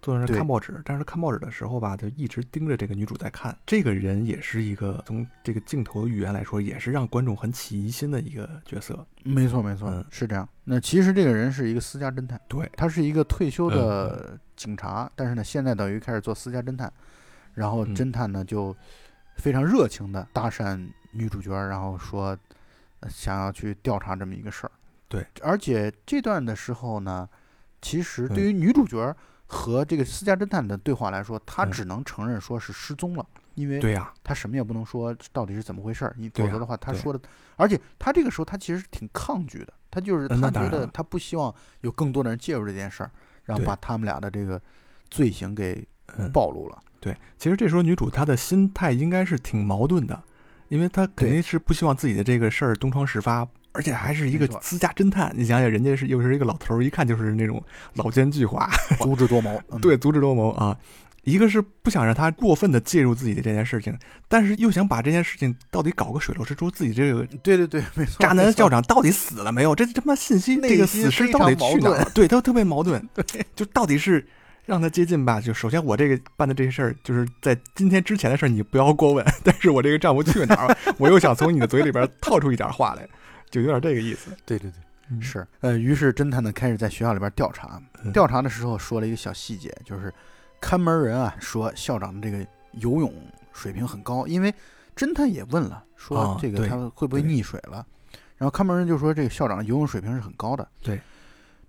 [0.00, 0.80] 坐在那儿看报纸。
[0.86, 3.54] 但是看报纸的时候吧，就一直盯着这个女主在看。
[3.66, 9.06] 这个人也是一个从这个镜头的语言来说，也是让观众很起疑心的一个角色。
[9.22, 10.48] 没错，没错，嗯是这样。
[10.64, 16.90] 那其实这个人是一个私家侦探，对，他是一个退休嗯的警察，但是呢，现在等于开始做私家侦探。
[17.52, 18.74] 然后嗯侦探呢就
[19.34, 22.36] 非常热情的搭讪女主角，然后说
[23.00, 24.70] 呃想要去调查这么一个事儿。
[25.08, 27.28] 对，而且这段的时候呢，
[27.82, 29.14] 其实嗯对于女主角
[29.46, 37.20] 和这个私家侦探的对话来说，她嗯只能承认说是失踪了，因为对呀、他什么也不能说到底是怎么回事儿，你否则的话，他说的，
[37.56, 43.10] 而且他这个时候他其实挺抗拒的，他就是他觉得他不希望有更多的人介入这件事儿，
[43.44, 44.60] 然后把他们俩的这个
[45.10, 46.82] 罪行给嗯，暴露了。
[47.04, 50.22] 对，其实这时候女主她的心态应该是挺矛盾的，
[50.68, 55.30] 因为她肯定是不希望自己的这个事儿东窗事发，而且还是一个私家侦探。
[55.36, 57.62] 你想想，人家是又是一个老头儿，一看就是那种
[57.96, 58.66] 老奸巨猾，
[59.02, 60.74] 足智多谋， 嗯对，足智多谋啊。
[61.24, 63.94] 一个是不想让他过分的介入自己的这件事情，
[64.28, 68.16] 但是又想把这件事情到底搞个水落石出，自己这个对对对，没错。
[68.20, 69.74] 渣男校长到底死了没有？
[69.74, 71.54] 这他妈信息，内这个死尸到底？
[71.54, 72.10] 去哪儿了？
[72.14, 73.06] 对，都特别矛盾。
[73.14, 74.26] 对，就到底是
[74.66, 75.40] 让他接近吧。
[75.40, 79.24] 就首先我这个办的这些事儿，就是在今天之前的事儿，你不要过问。
[79.44, 83.08] 但是我这个丈夫去哪儿了， 我又想从你的嘴里边套出一点话来，
[83.50, 84.30] 就有点这个意思。
[84.44, 85.46] 对对对，嗯是。
[85.60, 90.12] 呃，于是侦探呢开始在学校里边调查，嗯调查的时候说了一个小细节，就是
[90.60, 93.12] 看门人啊说校长的这个游泳
[93.52, 94.52] 水平很高，因为
[94.96, 97.84] 侦探也问了，说这个他会不会溺水了，
[98.36, 101.00] 然后看门人就说这个校长的游泳水平是很高的，对，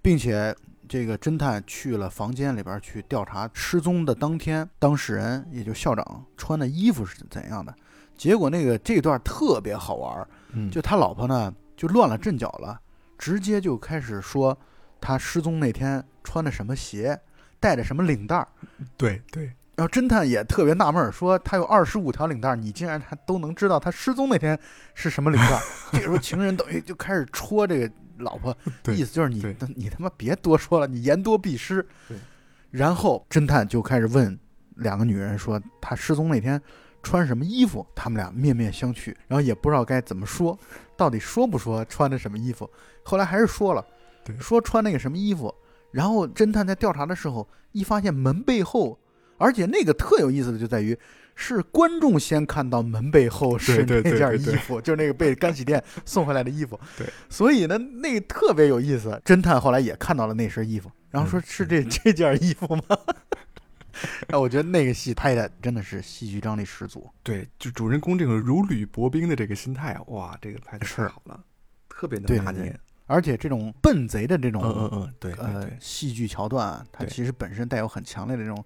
[0.02, 0.56] 并且
[0.88, 7.74] 这个侦探去了房间里边去调查失踪的当天当事人，也就校长穿的衣服是怎样的，
[8.18, 10.28] 结果那个这段特别好玩
[10.72, 12.80] 就他老婆呢就乱了阵脚了，
[13.18, 14.58] 直接就开始说
[15.02, 17.20] 他失踪那天穿的什么鞋，
[17.60, 18.48] 带着什么领带儿。
[18.96, 24.58] 对对然后侦探也特别纳闷儿，说他有二十五条领带儿，你竟然还都能知道他失踪那天
[24.94, 25.62] 是什么领带儿？
[25.92, 28.56] 这个时候情人等于就开始戳这个老婆，
[28.94, 32.18] 意思就是你对你他妈别多说了，你言多必失对。
[32.72, 34.38] 然后侦探就开始问
[34.76, 36.62] 两个女人说，他失踪那天
[37.02, 37.86] 穿什么衣服？
[37.96, 40.58] 他们俩面面相觑，然后也不知道该怎么说，
[40.98, 42.70] 到底说不说穿的什么衣服？
[43.04, 43.86] 后来还是说了，
[44.40, 45.54] 说穿那个什么衣服。
[45.92, 49.00] 然后侦探在调查的时候，一发现门背后
[49.38, 50.98] 而且那个特有意思的就在于，
[51.36, 56.80] 是观众先看到门背后是那件衣服， 就是那个被干洗店送回来的衣服。
[56.98, 59.22] 对，所以呢，那个特别有意思。
[59.26, 62.84] 侦探后来也看到了那身衣服，然后说嗯是这这件衣服吗？
[64.28, 67.10] 哎，我觉得那个戏拍的真的是戏剧张力十足。
[67.24, 71.40] 对，就主人公这种如履薄冰的这个心态啊，哇，这个拍的是太好了，
[71.88, 72.78] 特别能拿捏。
[73.08, 78.66] 而且这种笨贼的这种嗯嗯嗯，对对呃对，戏剧桥段啊，它对其实本身带有很强烈的这种，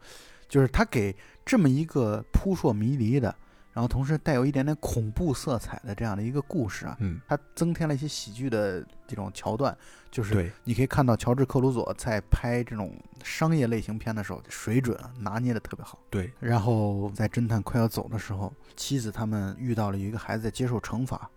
[0.50, 3.34] 就是他给这么一个扑朔迷离的，
[3.72, 9.76] 然后同时带有一点点恐怖色彩的这样的一个故事啊，嗯，它增添了一些喜剧的这种桥段，
[10.12, 16.00] 就是，你可以看到乔治克鲁佐在拍这种商业类型片的时候，水准啊拿捏的特别好。
[16.10, 21.30] 对，然后在侦探快要走的时候，妻子他们遇到了有一个孩子在接受惩罚，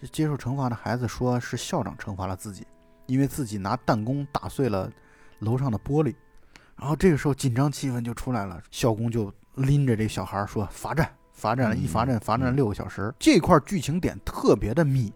[0.00, 2.66] 这接受惩罚的孩子说是校长惩罚了自己，
[3.06, 4.90] 因为自己拿弹弓打碎了
[5.38, 6.14] 楼上的玻璃。
[6.78, 13.12] 然后这个时候紧张气氛就出来了，校工就拎着这小孩说罚站，罚站一罚站罚站嗯六个小时。
[13.18, 15.12] 这块剧情点特别的密，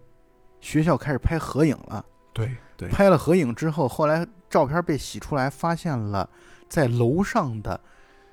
[0.59, 2.03] 学校开始拍合影了。
[2.33, 6.27] 对对，拍了合影之后，后来照片被洗出来，发现了
[6.67, 7.79] 在楼上的，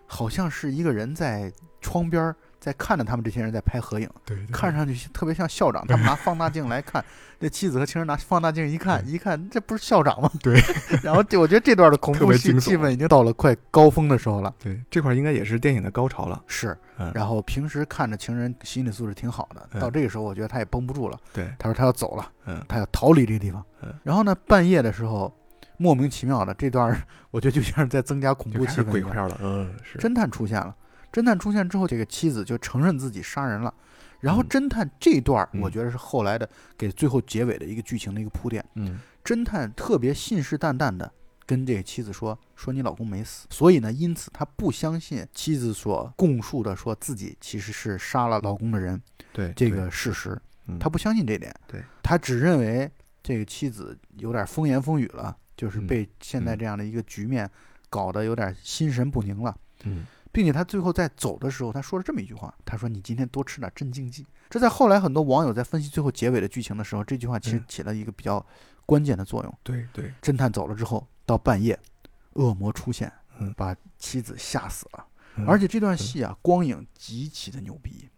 [0.07, 5.87] 好像是一个人在窗边儿在看着他们这些人在拍合影，对，对看上去特别像校长。
[5.87, 7.05] 他们拿放大镜来看，
[7.41, 10.31] 这妻子和情人拿放大镜一看，一看这不是校长吗？
[10.43, 10.61] 对。
[11.03, 14.53] 然后这我觉得这段的恐怖气氛已经到了快高峰的时候了。
[14.59, 16.43] 对这块儿应该也是电影的高潮了。
[16.47, 22.31] 是，嗯，然后平时看着情人心理素质挺好的，嗯到这个时候我觉得他也绷不住了，对，他说他要走了。
[22.47, 23.95] 嗯他要逃离这个地方嗯。
[24.03, 25.33] 然后呢，半夜的时候，
[25.77, 28.85] 莫名其妙的这段儿，我觉得就像是在增加恐怖气氛。
[28.87, 29.39] 鬼片了。
[29.41, 29.99] 嗯，是。
[29.99, 30.75] 侦探出现了，
[31.13, 33.73] 侦探出现之后，这个妻子就承认自己杀人了。
[34.21, 34.49] 然后嗯。
[34.49, 35.61] 侦探这段儿，嗯。
[35.61, 38.65] 我觉得是后来的给最后结尾的一个剧情的一个铺垫。
[38.75, 38.99] 嗯。
[39.25, 41.11] 侦探特别信誓旦旦的
[41.47, 49.01] 跟这个妻子说：“说你老公没死。”所以呢，因此他不相信妻子所供述的说自己其实是杀了老公的人
[49.33, 50.41] 对这个事实。
[50.67, 50.79] 嗯。
[50.79, 51.83] 他不相信这点，对。
[52.03, 52.91] 他只认为
[53.23, 55.87] 这个妻子有点风言风语了，就是嗯。
[55.87, 56.59] 被现在嗯。
[56.59, 57.49] 这样的一个局面
[57.91, 68.45] 搞得有点心神不宁了，嗯并且他最后在走的时候，他说了这么一句话，他说：“你今天多吃点镇静剂。”这在后来很多网友在分析最后结尾的剧情的时候，这句话其实嗯起了一个比较
[68.87, 69.59] 关键的作用。
[69.63, 71.79] 对对，侦探走了之后，到半夜，
[72.35, 75.07] 恶魔出现嗯，把妻子吓死了。
[75.37, 78.09] 嗯而且这段戏啊，光影极其的牛逼，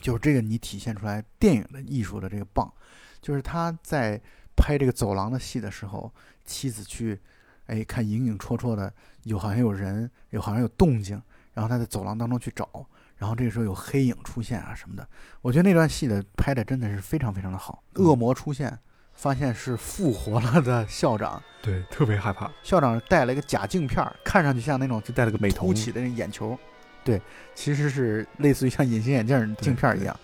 [0.00, 2.72] 就是这个你体现出来电影的艺术的这个棒，
[3.20, 4.20] 就是他在
[4.54, 6.12] 拍这个走廊的戏的时候，
[6.44, 7.20] 妻子去，
[7.66, 8.92] 哎，看影影绰绰的，
[9.24, 11.20] 有好像有人，有好像有动静，
[11.52, 12.68] 然后他在走廊当中去找，
[13.16, 15.08] 然后这个时候有黑影出现啊什么的，
[15.42, 17.82] 我觉得那段戏的拍的真的是非常非常的好。
[17.94, 18.04] 嗯。
[18.04, 18.78] 恶魔出现，
[19.14, 26.58] 发现是复活了的校长，对特别害怕，校长戴了一个假镜片儿，看上去像那种就戴了个美瞳凸起的那眼球，
[27.02, 27.20] 对，
[27.54, 30.14] 其实是类似于像隐形眼镜儿镜片儿一样，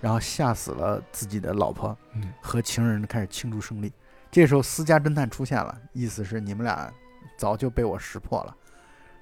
[0.00, 2.32] 然后吓死了自己的老婆嗯。
[2.40, 3.92] 和情人，开始庆祝胜利。
[4.30, 6.92] 这时候私家侦探出现了，意思是你们俩
[7.36, 8.54] 早就被我识破了，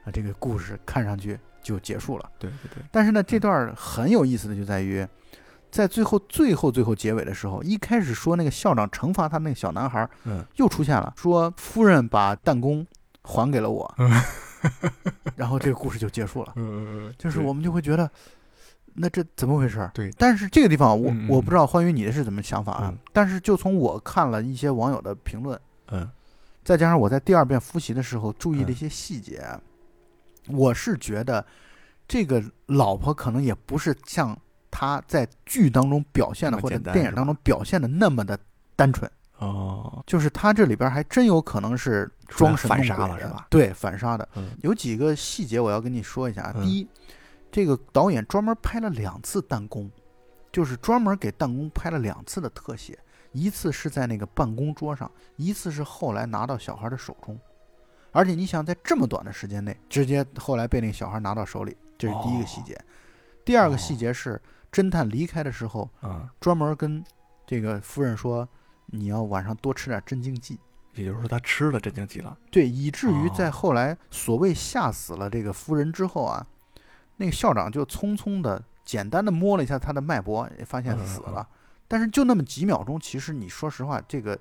[0.05, 2.31] 啊，这个故事看上去就结束了。
[2.39, 5.07] 对对对，但是呢，这段很有意思的就在于，
[5.71, 12.87] 在最后最后最后结尾的时候，一开始说那个校长惩罚他那个小男孩儿，嗯又出现了，说夫人把弹弓
[13.23, 13.95] 还给了我，
[15.37, 16.53] 然后这个故事就结束了。
[16.57, 18.11] 嗯，就是我们就会觉得，
[19.01, 19.91] 那这怎么回事儿？
[19.95, 22.99] 对但是这个地方我我不知道欢愉你的是怎么想法啊嗯？
[23.13, 25.59] 但是就从我看了一些网友的评论，
[25.91, 26.09] 嗯
[26.65, 29.43] 再加上我在第二遍复习的时候注意的一嗯些细节，
[30.49, 31.45] 我是觉得
[32.07, 34.37] 这个老婆可能也不是像
[34.71, 38.39] 他在剧当中表现的或者电影当中表现的那么的
[38.77, 39.11] 单纯。
[39.39, 44.29] 哦，就是他这里边还真有可能是装神反弄鬼了是吧对，反杀的。
[44.35, 46.87] 嗯有几个细节我要跟你说一下第一，
[47.51, 49.91] 这个导演专门拍了两次弹弓，
[50.53, 52.99] 就是专门给弹弓拍了两次的特写，
[53.33, 57.39] 一次是在那个办公桌上，一次是后来拿到小孩的手中。
[58.13, 62.79] 而且你想，在这么短的时间内，直接后来被那个小孩拿到手里，这是第一个细节。
[63.45, 64.41] 第二个细节是，
[64.73, 67.05] 侦探离开的时候，啊，专门跟
[67.47, 68.49] 这个夫人说，
[68.87, 70.59] 你要晚上多吃点镇静剂。
[70.95, 76.45] 也就是说他吃了镇静剂了，对，以至于在哦后来所谓吓死了这个夫人之后啊，
[77.19, 81.47] 那个校长就匆匆的、简单的摸了一下他的脉搏，也发现死了。
[81.87, 84.39] 但是就那么几秒钟，其实你说实话，这个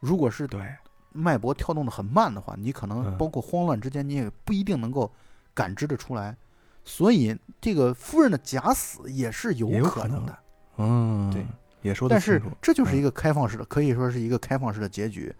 [0.00, 0.74] 如果是对，
[1.12, 5.12] 脉搏跳动的很慢的话，你可能嗯包括慌乱之间，你也不一定能够
[5.52, 6.36] 感知的出来。
[6.84, 10.38] 所以这个夫人的假死也是有可能的。
[10.76, 11.46] 嗯，对，
[11.82, 15.34] 也说得但是，这就是一嗯个开放式的，可以说是一个开放式的结局，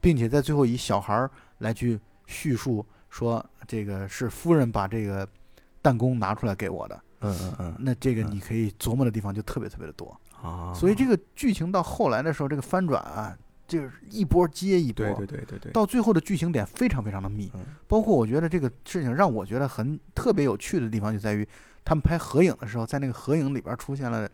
[0.00, 5.28] 并且在最后以小孩儿来去叙述说，这个是夫人把这个
[5.88, 7.00] 弹弓拿出来给我的。
[7.20, 10.14] 嗯嗯嗯，那这个你可以琢磨的地方就特别特别的多。
[10.42, 13.36] 啊，所以这个剧情到后来的时候，这个翻转啊，
[13.66, 15.04] 就是一波接一波。
[15.14, 21.48] 对对对对对，到最后的剧情点非常非常的密，嗯包括我觉得这个事情让我觉得很特别有趣的地方就在于，
[21.84, 24.28] 他们拍合影的时候，在那个合影里边出现了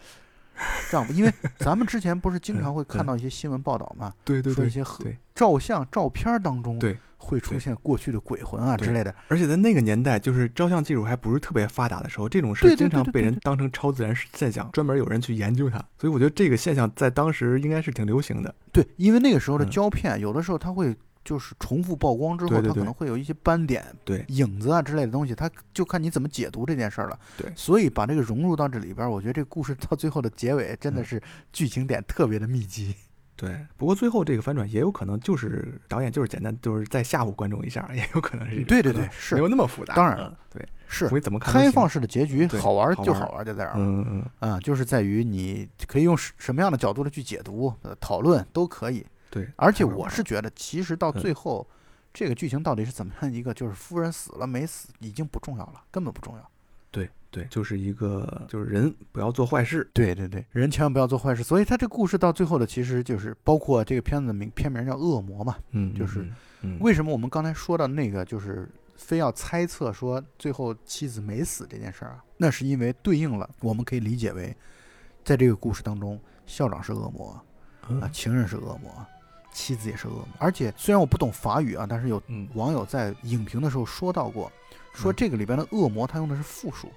[0.90, 15.78] 丈夫，因为咱们之前不是经常会看到一些新闻报道嘛，对对对说一些照相照片当中对会出现过去的鬼魂啊之类的，而且在那个年代，就是照相技术还不是特别发达的时候，这种事经常被人当成超自然现象，专门有人去研究它。
[15.98, 18.54] 所以我觉得这个现象在当时应该是挺流行的。
[18.70, 20.94] 对，因为那个时候的嗯胶片有的时候它会
[21.24, 27.18] 就是重复曝光之后，对对对它可能会有一些斑点、对影子啊之类的东西，它就看你怎么解读这件事儿了。
[27.36, 31.22] 对所以把这个融入到这里边儿，我觉得这个故事到最后的结尾真的嗯是
[31.52, 32.94] 剧情点特别的密集。
[33.36, 39.92] 对，不过最后这个反转也有可能就是导演就是简单就是再吓唬观众一下， 也有可能是对对对是没有那么复杂。
[39.92, 49.04] 当然了对，是所以怎么看开放式的结局，好玩儿就好玩儿就在这儿嗯嗯啊，就是在于你可以用什什么样的角度的去解读、呃讨论都可以。
[49.34, 51.66] 对，而且我是觉得，其实到嗯最后，
[52.12, 56.50] 这个剧情到底是怎么样一个，就是夫人死了没死已经不重要了，根本不重要。
[56.92, 59.90] 对对，就是一个就是人不要做坏事。
[59.92, 61.42] 对对对，人千万不要做坏事。
[61.42, 65.56] 所以他这故事到最后的，其实就是包括这个片子的名片名叫《恶魔》嘛。
[65.72, 66.24] 嗯，就是
[66.78, 72.24] 为什么我们刚才说到那个，就是非要猜测说最后妻子没死这件事儿啊？
[72.36, 74.56] 那是因为对应了，我们可以理解为，
[75.24, 77.44] 在这个故事当中，校长是恶魔啊，
[77.88, 79.04] 嗯情人是恶魔，
[79.54, 80.28] 妻子也是恶魔。
[80.38, 82.46] 而且虽然我不懂法语啊，但是有嗯。
[82.52, 84.52] 网友在影评的时候说到过，
[84.92, 85.14] 说嗯。
[85.16, 86.92] 这个里边的恶魔他用的是复数。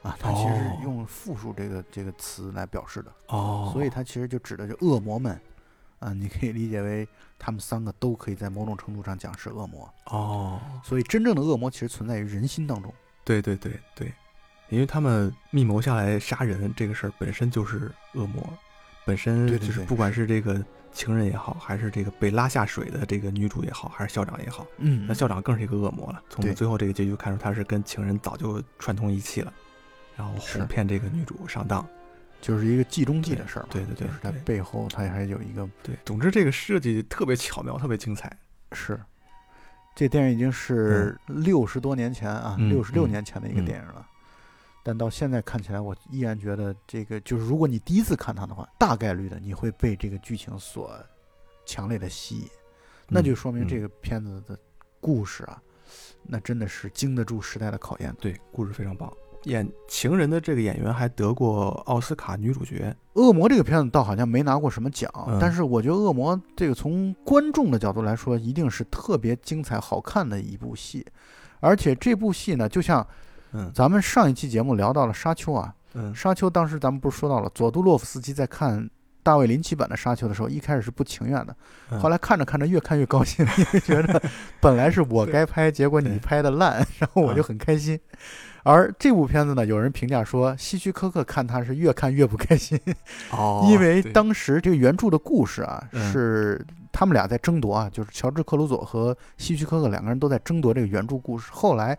[0.00, 5.38] 啊，他其实用复数这个这个词来表示的，哦，所以他其实就指的是恶魔们，
[5.98, 12.94] 啊， 你可以理解为他们三个都可以在某种程度上讲是恶魔，哦，所以真正的恶魔其实存在于人心当中。
[13.24, 13.72] 对对对。
[13.96, 14.14] 对，
[14.68, 18.48] 因为他们密谋下来杀人这个事儿本身就是恶魔，
[19.04, 20.64] 本身就是不管是这个
[20.98, 26.20] 情人也好，还是这个被拉下水的这个女主也好，还是校长也好，嗯那校长更是一个恶魔了。
[26.28, 29.52] 从最后这个结局看出，他是跟情人早就串通一气了，
[30.16, 31.86] 然后哄骗这个女主上当。
[32.40, 38.36] 就是一个计中计的事儿嘛，对对对就是它对背后它还有一个对，总之这个设计特别巧妙，特别精彩。
[38.72, 39.00] 是，
[39.94, 44.06] 这电影已经是六十多年前啊，嗯六十六嗯年前的一个嗯电影了。
[44.88, 50.90] 但到现在看起来，我依然觉得这个就是，如果你第一次看它的话，大概率的你会被这个剧情所
[51.66, 52.48] 强烈的吸引，
[53.06, 54.58] 那就说明这嗯个片子的
[54.98, 55.60] 故事啊，
[56.22, 58.16] 那真的是经得住时代的考验的。
[58.18, 59.12] 对，故事非常棒。
[59.42, 62.96] 演情人的这个演员还得过奥斯卡女主角。
[63.12, 71.04] 恶魔这个片子倒好像没拿过什么奖，嗯但是我觉得恶魔这个从观众的角度来说，一定是特别精彩好看的一部戏。
[71.60, 73.06] 而且这部戏呢，就像
[73.52, 73.70] 嗯。
[73.74, 78.88] 咱们上一期节目聊到了《沙丘》啊，嗯《沙丘》当时咱们不是说到了佐杜洛夫斯基在看
[79.22, 81.54] 大卫林奇版的《沙丘》的时候，一开始是不情愿的，
[81.90, 82.00] 嗯。
[82.00, 84.22] 后来看着看着越看越高兴，因为觉得
[84.60, 87.98] 本来是我该拍，结果你拍的烂，然后我就嗯很开心。
[88.64, 92.78] 而这部片子呢，有人评价说，希区柯克看他是越看越不开心，
[93.30, 96.12] 哦，因为当时这个原著的故事啊，嗯。
[96.12, 101.96] 是他们俩在争夺啊，就是乔治克鲁佐和希区柯克两个人都在争夺这个原著故事，后来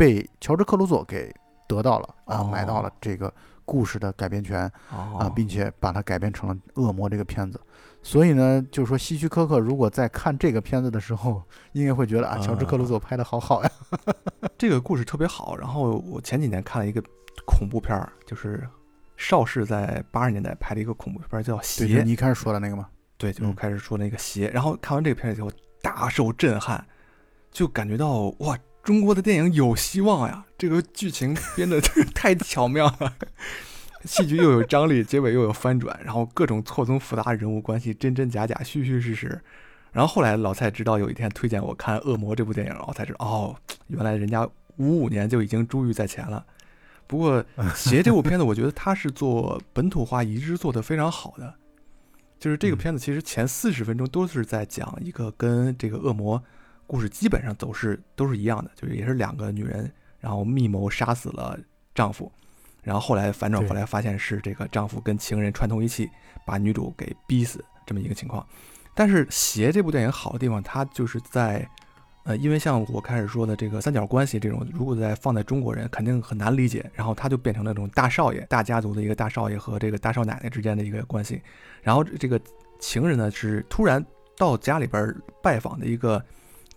[0.00, 1.30] 被乔治克鲁佐给
[1.68, 3.30] 得到了啊，买到了哦这个
[3.66, 7.60] 故事的改编权啊，啊并且把它改编成了《恶魔》这个片子。
[8.02, 11.42] 所以呢，就是说希区柯克如果在看这个片子的时候，
[11.72, 13.70] 应该会觉得啊，乔治克鲁佐拍的好好呀。
[14.56, 15.54] 这个故事特别好。
[15.54, 17.02] 然后我前几年看了一个
[17.44, 18.66] 恐怖片儿，就是
[19.18, 22.00] 邵氏在八十年代拍的一个恐怖片儿，叫《邪是》。
[22.04, 22.88] 你一开始说的那个吗。
[23.18, 24.48] 对，就开始说那个邪。
[24.48, 25.50] 然后看完这个片子以后，
[25.82, 26.82] 大受震撼，
[27.50, 30.44] 就感觉到哇，中国的电影有希望呀！
[30.56, 31.80] 这个剧情编的
[32.14, 33.14] 太巧妙了，
[34.04, 39.40] 戏剧又有张力，结尾又有翻转，然后各种错综复杂的人物关系，真真假假，虚虚实实。
[39.92, 43.56] 然后后来老蔡直到有一天推荐我看《恶魔》这部电影，我才知道哦，
[43.88, 46.44] 原来人家五五年就已经珠玉在前了。
[47.06, 47.42] 不过
[47.74, 51.54] 《邪》这部片子，我觉得它是做本土化移植做得非常好的。
[52.38, 56.42] 就是这个嗯片子其实前四十分钟都是在讲一个跟这个恶魔
[56.90, 59.88] 故事基本上走势都是一样的，就是也是两个女人，
[60.18, 61.56] 然后密谋杀死了
[61.94, 62.32] 丈夫，
[62.82, 66.10] 然后后来反转对过来发现是这个丈夫跟情人串通一气，
[66.44, 68.44] 把女主给逼死这么一个情况。
[68.92, 71.64] 但是《邪》这部电影好的地方，它就是在，
[72.24, 81.40] 呃，因为像我开始说的这个三角关系这种，如果在放在中国人肯定很难理解，然后它就变成了那种大少爷、大家族的一个大少爷和这个大少奶奶之间的一个关系，
[81.82, 82.40] 然后这个
[82.80, 84.04] 情人呢是突然
[84.36, 86.20] 到家里边拜访的一个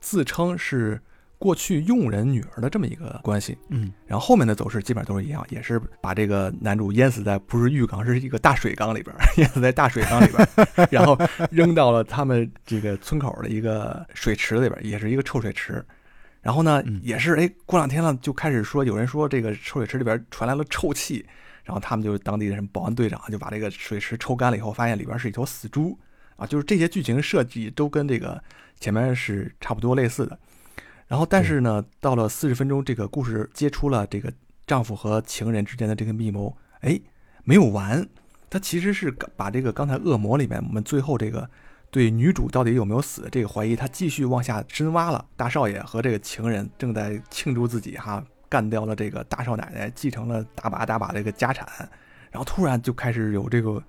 [0.03, 0.99] 自称是
[1.39, 3.57] 过去佣人女儿的这么一个关系。
[3.69, 11.17] 嗯，然后后面的走势基本上都是一样，也是把这个男主淹死在不是浴缸，是一个大水缸里边，淹死在大水缸里边， 然后
[11.49, 15.83] 扔到了他们这个村口的一个水池里边，也是一个臭水池。
[16.41, 21.25] 然后呢，也是哎，过两天了就开始说，有人说这个臭水池里边传来了臭气，
[21.63, 25.97] 然后他们就当地的什么保安队长就把这个水池抽干了以后，发现里边是一头死猪
[26.43, 28.43] 啊，就是这些剧情设计都跟这个
[28.79, 30.37] 前面是差不多类似的。
[31.07, 34.31] 然后，但是呢，到了四十分钟，这个故事接出了这个
[34.67, 36.99] 丈夫和情人之间的这个密谋，哎，
[37.43, 38.05] 没有完。
[38.49, 41.49] 他其实是把这个刚才恶魔里面我们最后这个
[41.89, 45.23] 对女主到底有没有死这个怀疑，他继续往下深挖了。
[45.35, 51.67] 大少爷和这个情人正在庆祝自己哈干掉了这个大少奶奶，继承了大把大把这个家产，
[52.31, 53.81] 然后突然就开始有这个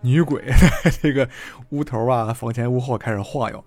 [0.00, 0.42] 女鬼
[0.82, 1.28] 在这个
[1.70, 3.64] 屋头啊、房前屋后开始晃悠。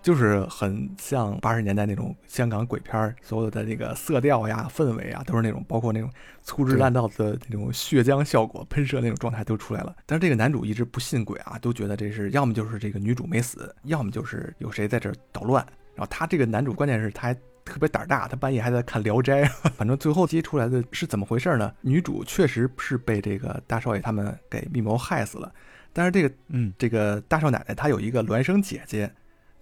[0.00, 6.08] 就是很像八十年代那种香港鬼片所有的那个色调呀、氛围啊，都是那种，包括那种
[6.40, 9.94] 粗制滥造的那种血浆效果、喷射那种状态都出来了。
[10.06, 15.66] 但是这个男主一直不信鬼啊，都觉得这是要么就是这个女主没死，要么就是有谁在这捣乱。
[15.96, 17.36] 然后他这个男主关键是他还
[17.68, 19.44] 特别胆大，他半夜还在看《聊斋》。
[19.76, 21.72] 反正最后接出来的是怎么回事呢？
[21.82, 25.52] 女主确实是被这个大少爷他们给密谋害死了，
[25.92, 29.12] 但是这个嗯，这个大少奶奶她有一个孪生姐姐。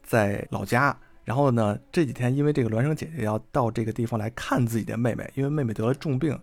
[0.09, 6.38] 在老家，然后呢，这几天因为这个孪生姐姐要到这个地方来看自己的妹妹，因为妹妹得了重病，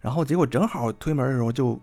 [0.00, 1.80] 然后结果正好推门的时候，就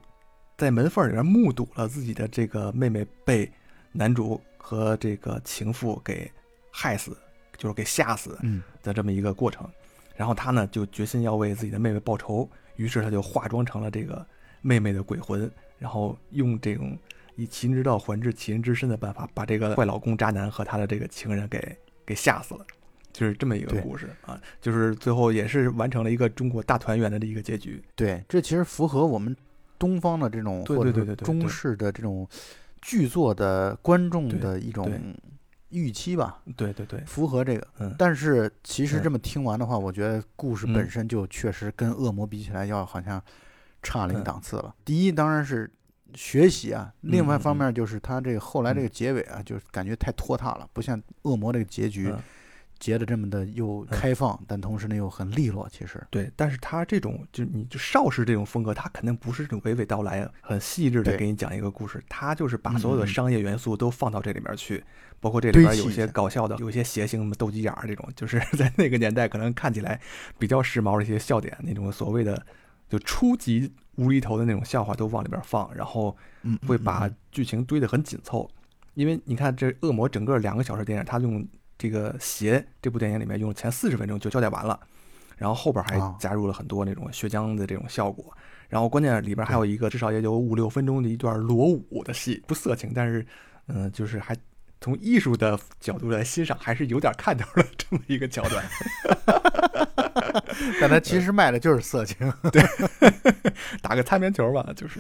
[0.60, 3.52] 在门缝里面目睹了自己的这个妹妹被
[3.92, 6.32] 男主和这个情妇给
[6.72, 7.18] 害死，
[7.58, 8.38] 就是给吓死
[8.82, 9.68] 的这么一个过程。
[10.16, 14.26] 然后他呢就决心要为自己的妹妹报仇，于是他就化妆成了这个
[14.62, 16.98] 妹妹的鬼魂，然后用这种。
[17.40, 22.66] 以其人之道还治其人之身的办法，把这个坏老公渣男和他的这个情人给给吓死了，
[23.14, 27.80] 就是这么一个故事啊，就是最后也是完成了一个中国大团圆的一个结局。
[27.96, 29.38] 对，这其实符合我们
[29.78, 32.28] 东方的这种对对对中式的这种
[32.82, 34.92] 剧作的观众的一种
[35.78, 36.42] 预期吧。
[36.56, 37.68] 对对对，符合这个。
[37.80, 37.96] 嗯。
[37.98, 43.22] 但是其实这么听完的话，我觉得故事本身就确实跟恶魔比起来要好像
[43.84, 44.76] 差了一个档次了。
[44.84, 45.72] 第一，当然是。
[46.16, 52.12] 学习啊，另外一方面就是他这个后来这个结尾啊，就是感觉太拖沓了，不像恶魔这个结局
[52.80, 55.68] 结的这么的又开放，但同时呢又很利落。
[55.72, 64.84] 其实对，但是他这种就你就邵氏这种风格，他肯定不是这种娓娓道来、很细致的给你讲一个故事，他就是把所有的商业元素都放到这里面去，
[65.20, 70.00] 包括这里边有些搞笑的、有些谐星、斗鸡眼儿这种，就是 在那个年代可能看起来
[70.38, 72.46] 比较时髦的一些笑点，那种所谓的
[72.90, 73.72] 就初级。
[73.98, 76.16] 无厘头的那种笑话都往里边放，然后
[76.68, 78.48] 会把剧情堆得很紧凑。
[78.94, 81.44] 因为你看这《恶魔》整个两个小时电影，他用
[81.78, 84.80] 这个《鞋》这部电影里面用前四十分钟就交代完了，
[85.38, 88.36] 然后后边还加入了很多那种血浆的这种效果。
[88.70, 93.26] 然后关键里边还有一个至少也有五六分钟的一段裸舞的戏，不色情，但是
[93.68, 94.36] 嗯，就是还
[94.82, 98.66] 从艺术的角度来欣赏，还是有点看头的这么一个桥段。
[100.82, 102.62] 但他其实卖的就是色情， 对，
[103.82, 105.00] 打个擦边球吧，就是，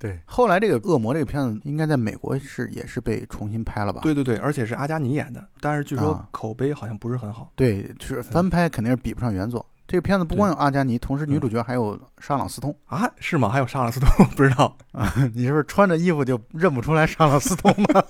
[0.00, 0.18] 对。
[0.24, 4.00] 后来这个恶魔这个片子应该在美国是也是被重新拍了吧？
[4.02, 7.52] 对对对，而且是阿加尼演的，但是据说口碑好像不是很好。
[7.54, 9.64] 对，是翻拍肯定是比不上原作。
[9.86, 13.10] 这个片子不光有阿加尼，同时女主角还有沙朗斯通啊？
[13.18, 13.48] 是吗？
[13.48, 14.08] 还有沙朗斯通？
[14.36, 15.12] 不知道啊？
[15.34, 18.06] 你是不是穿着衣服就认不出来沙朗斯通了？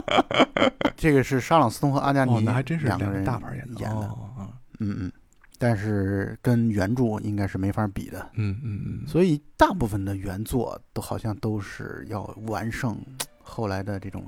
[0.96, 4.10] 这个是沙朗斯通和阿加尼，那还真是两个人大牌演的。
[4.78, 5.12] 嗯嗯。
[5.62, 12.98] 但是跟原著应该是没法比的，嗯嗯嗯，所以大部分的原作都好像都是要完胜
[13.42, 14.24] 后来的这种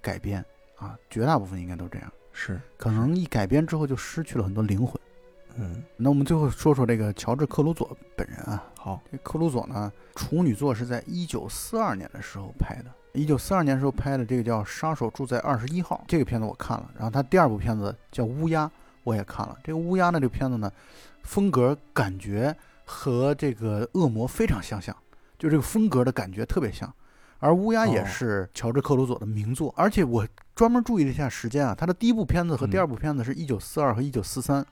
[0.00, 0.44] 改编
[0.76, 4.94] 啊，绝大部分应该都这样，是可能一改编之后就失去了很多灵魂，
[5.56, 18.64] 嗯，那我们最后说说这个乔治克鲁佐本人啊，好，这克鲁佐呢，处女作是在一九四二年的时候拍的，一九四二年时候拍的这个叫《杀手住在二十一号》这个片子我看了，然后他第二部片子叫《乌鸦》。
[19.04, 20.70] 我也看了这个乌鸦呢，这个片子呢，
[21.22, 24.96] 风格感觉和这个恶魔非常相像，
[25.38, 26.92] 就这个风格的感觉特别像。
[27.38, 30.24] 而乌鸦也是乔治克鲁佐的名作，而且我
[30.54, 34.64] 专门注意了一下时间啊，他的第一部片子和第二部片子是一九四二和一九四三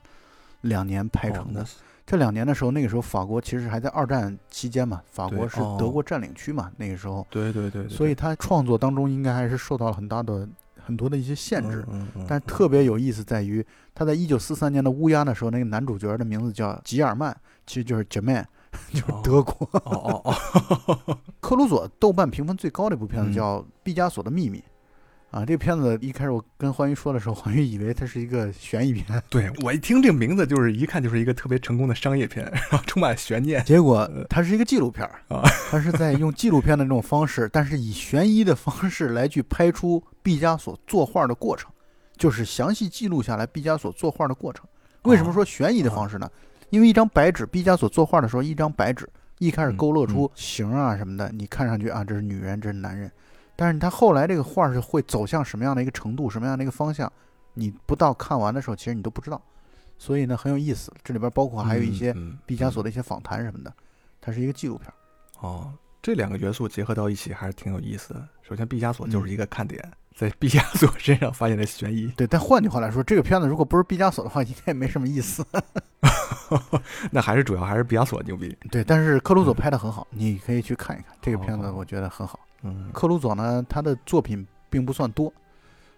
[0.61, 1.65] 两年拍成的。
[2.05, 7.27] 这两年的时候，那个时候法国其实还在二战期间嘛，法国是德国占领区嘛，那个时候。
[7.29, 7.87] 对对对。
[7.89, 10.47] 所以他创作当中应该还是受到了很大的。
[10.91, 11.85] 很多的一些限制，
[12.27, 13.65] 但特别有意思在于，
[13.95, 17.33] 他在一九四三年的《乌鸦》的时候，那个男主角的名字叫吉尔曼，
[17.65, 18.43] 其实就是 German，
[18.91, 19.69] 就是德国。
[19.71, 21.17] 哦哦哦。
[21.39, 24.59] 克鲁佐豆瓣评分最高的一部片子叫《毕加索的秘密》，
[25.31, 33.63] 啊，这个片子一开始我跟欢愉说的时候， 欢愉以为它是一个悬疑片，对我一听这个名字，就是一看就是一个特别成功的商业片， 然后充满悬念。
[33.63, 41.71] 结果它是一个纪录片儿啊，它是在用纪录片的这种方式，但是以悬疑的方式来去拍出毕加索作画的过程，
[42.17, 44.65] 就是详细记录下来毕加索作画的过程。
[45.03, 46.29] 为什么说悬疑的方式呢？
[46.71, 49.07] 因为一张白纸，毕加索作画的时候，一张白纸
[49.39, 53.09] 一开始勾勒出形啊什么的，你看上去啊，这是女人，这是男人。
[53.61, 57.13] 但是他后来这个画是会走向什么样的一个程度，什么样的一个方向，
[57.53, 59.39] 你不到看完的时候，其实你都不知道。
[59.99, 60.91] 所以呢，很有意思。
[61.03, 62.11] 这里边包括还有一些
[62.43, 63.71] 毕加索的一些访谈什么的，
[64.19, 64.91] 它是一个纪录片。
[65.41, 68.27] 哦，这两个元素结合到一起还是挺有意思的。
[68.41, 69.79] 首先，毕加索就是一个看点，
[70.15, 72.07] 在毕加索身上发现的悬疑。
[72.17, 75.45] 对，但换句话来说，这个片子如果不是毕加索的话，应该也没什么意思。
[77.11, 78.57] 那还是主要还是毕加索牛逼。
[78.71, 82.39] 对，但是克鲁索拍的很好，你可以去看一看这个片子，我觉得很好。
[82.63, 85.33] 嗯，克鲁佐呢，他的作品并不算多，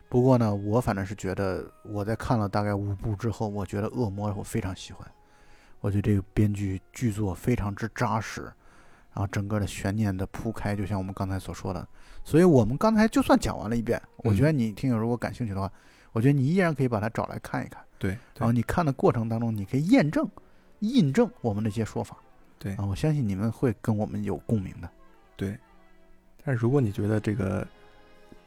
[0.09, 5.05] 不过呢，我反正是觉得我在看了大概五部之后，我觉得《恶魔》我非常喜欢，
[5.81, 8.43] 我觉得这个编剧剧作非常之扎实，
[9.13, 11.85] 然后整个的悬念的铺开，就像我们刚才所说的，
[12.23, 15.71] 所以我们刚才就算讲完了一遍，我觉得你听友如果感兴趣的话，
[16.11, 20.25] 我觉得你依然可以把它找来看一看，对，然后你看的过程当中，你可以验证、
[20.79, 22.15] 印证我们那些说法，
[22.57, 22.73] 对。
[22.75, 24.89] 啊，我相信你们会跟我们有共鸣的，
[25.35, 25.57] 对。
[26.45, 27.65] 但是如果你觉得这个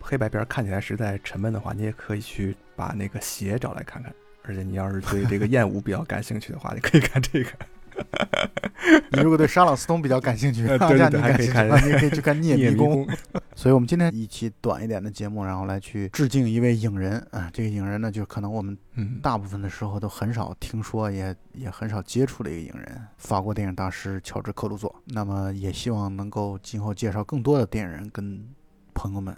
[0.00, 4.12] 黑白片看起来实在沉闷的话，你也可以去把那个鞋找来看看。
[4.42, 7.50] 而且你要是对这个 燕舞比较感兴趣的话，你可以看这个。
[9.10, 13.06] 你如果对沙朗斯通比较感兴趣，对对对，还可以看，你可以去看 《聂迷宫》。
[13.56, 17.50] 所以，我们今天一期短一点的节目，然后来去致敬一位影人啊。
[17.52, 18.76] 这个影人呢，就可能我们
[19.22, 24.94] 大部分的时候都很少听说，也也很少接触的一个影人——法国电影大师乔治·克鲁佐。
[25.06, 28.46] 那么，也希望能够今后介绍更多的电影人跟
[28.94, 29.34] 朋友们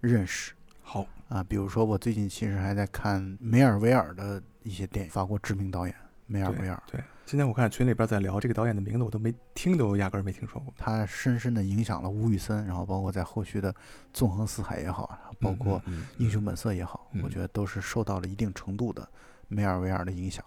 [0.00, 0.52] 认识。
[0.82, 5.94] 好啊，比如说我最近其实还在看梅尔维尔的一些电影，法国知名导演
[6.30, 6.80] 梅尔维尔。
[6.86, 7.02] 对。
[7.26, 10.72] 今天我看群里边在聊这个导演的名字，我都没听，都压根儿没听说过。
[10.76, 13.72] 他深深的影响了吴宇森，然后包括在后续的
[14.12, 15.80] 《纵横四海》也好，包括
[16.18, 19.08] 《英雄本色》也好，我觉得都是受到了一定程度的
[19.46, 20.44] 梅尔维尔的影响。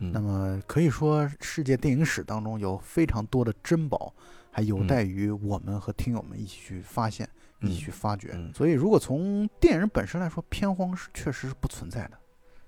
[0.00, 4.12] 那么可以说，世界电影史当中有非常多的珍宝，
[4.50, 7.28] 还有待于我们和听友们一起去发现、
[7.60, 8.36] 一起去发掘。
[8.52, 12.18] 所以，如果从电影本身来说，片荒是确实是不存在的，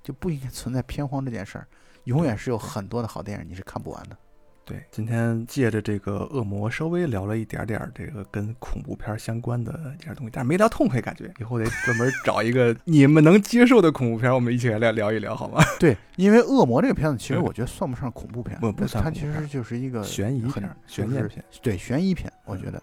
[0.02, 1.66] 就不应该存在片荒这件事儿。
[2.04, 4.16] 永远是有很多的好电影，你是看不完的。
[4.62, 15.60] 对，今天借着这个恶魔，稍微聊了一点点这个跟恐怖片相关的一点东西，但是没聊痛快，感觉 以后得专门找一个你们能接受的恐怖片，我们一起来聊聊一聊，好吗？
[15.80, 21.44] 对，因为恶魔这个片子，其实我觉得算不上恐怖片，不不算，它其实就是一个悬疑片、悬疑片。
[21.60, 22.80] 对，悬疑片，我觉得，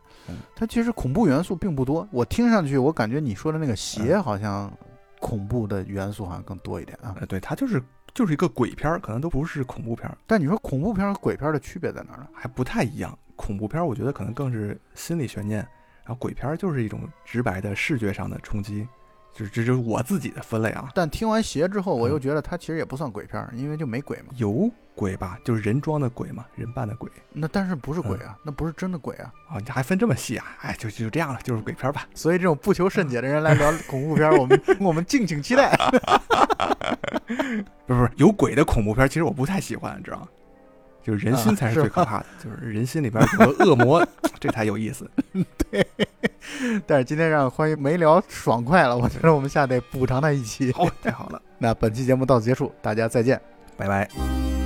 [0.58, 2.06] 它其实恐怖元素并不多。
[2.12, 4.70] 我听上去，我感觉你说的那个邪好像
[5.22, 7.16] 恐怖的元素好像更多一点啊。
[7.30, 7.82] 对，它就是。
[8.18, 10.18] 就是一个鬼片儿，可能都不是恐怖片儿。
[10.26, 12.28] 但你说恐怖片和鬼片的区别在哪儿呢？
[12.34, 13.16] 还不太一样。
[13.36, 15.60] 恐怖片儿我觉得可能更是心理悬念，
[16.04, 18.88] 然后鬼片儿就是一种直白的视觉上的冲击，
[19.36, 20.90] 就是这就是我自己的分类啊。
[20.96, 24.34] 但听完邪之后，我又觉得它其实也不算鬼片儿，因为就没鬼嘛。
[24.38, 24.68] 有
[24.98, 25.38] 鬼吧？
[25.44, 27.08] 就是人装的鬼嘛，人扮的鬼。
[27.32, 28.36] 那但是不是鬼啊？
[28.44, 29.32] 那不是真的鬼啊？
[29.48, 30.58] 啊，你还分这么细啊？
[30.62, 32.08] 哎，就就这样了，就是鬼片吧。
[32.16, 35.78] 所以这种不求甚解的人来聊 恐怖片，我们我们敬请期待。
[37.86, 40.28] 不是不是，有鬼的恐怖片，其实我不太喜欢，知道吗？
[41.04, 44.06] 就是人心才是最可怕的，就是人心里边有个恶魔，
[44.42, 45.10] 这才有意思。
[45.72, 45.88] 对，
[46.86, 50.70] 但是今天让欢迎没聊爽快了，我觉得我们下得补偿他一期。
[50.74, 51.42] 好，太好了。
[51.60, 53.40] 那本期节目到此结束，大家再见，
[53.78, 54.57] 拜拜。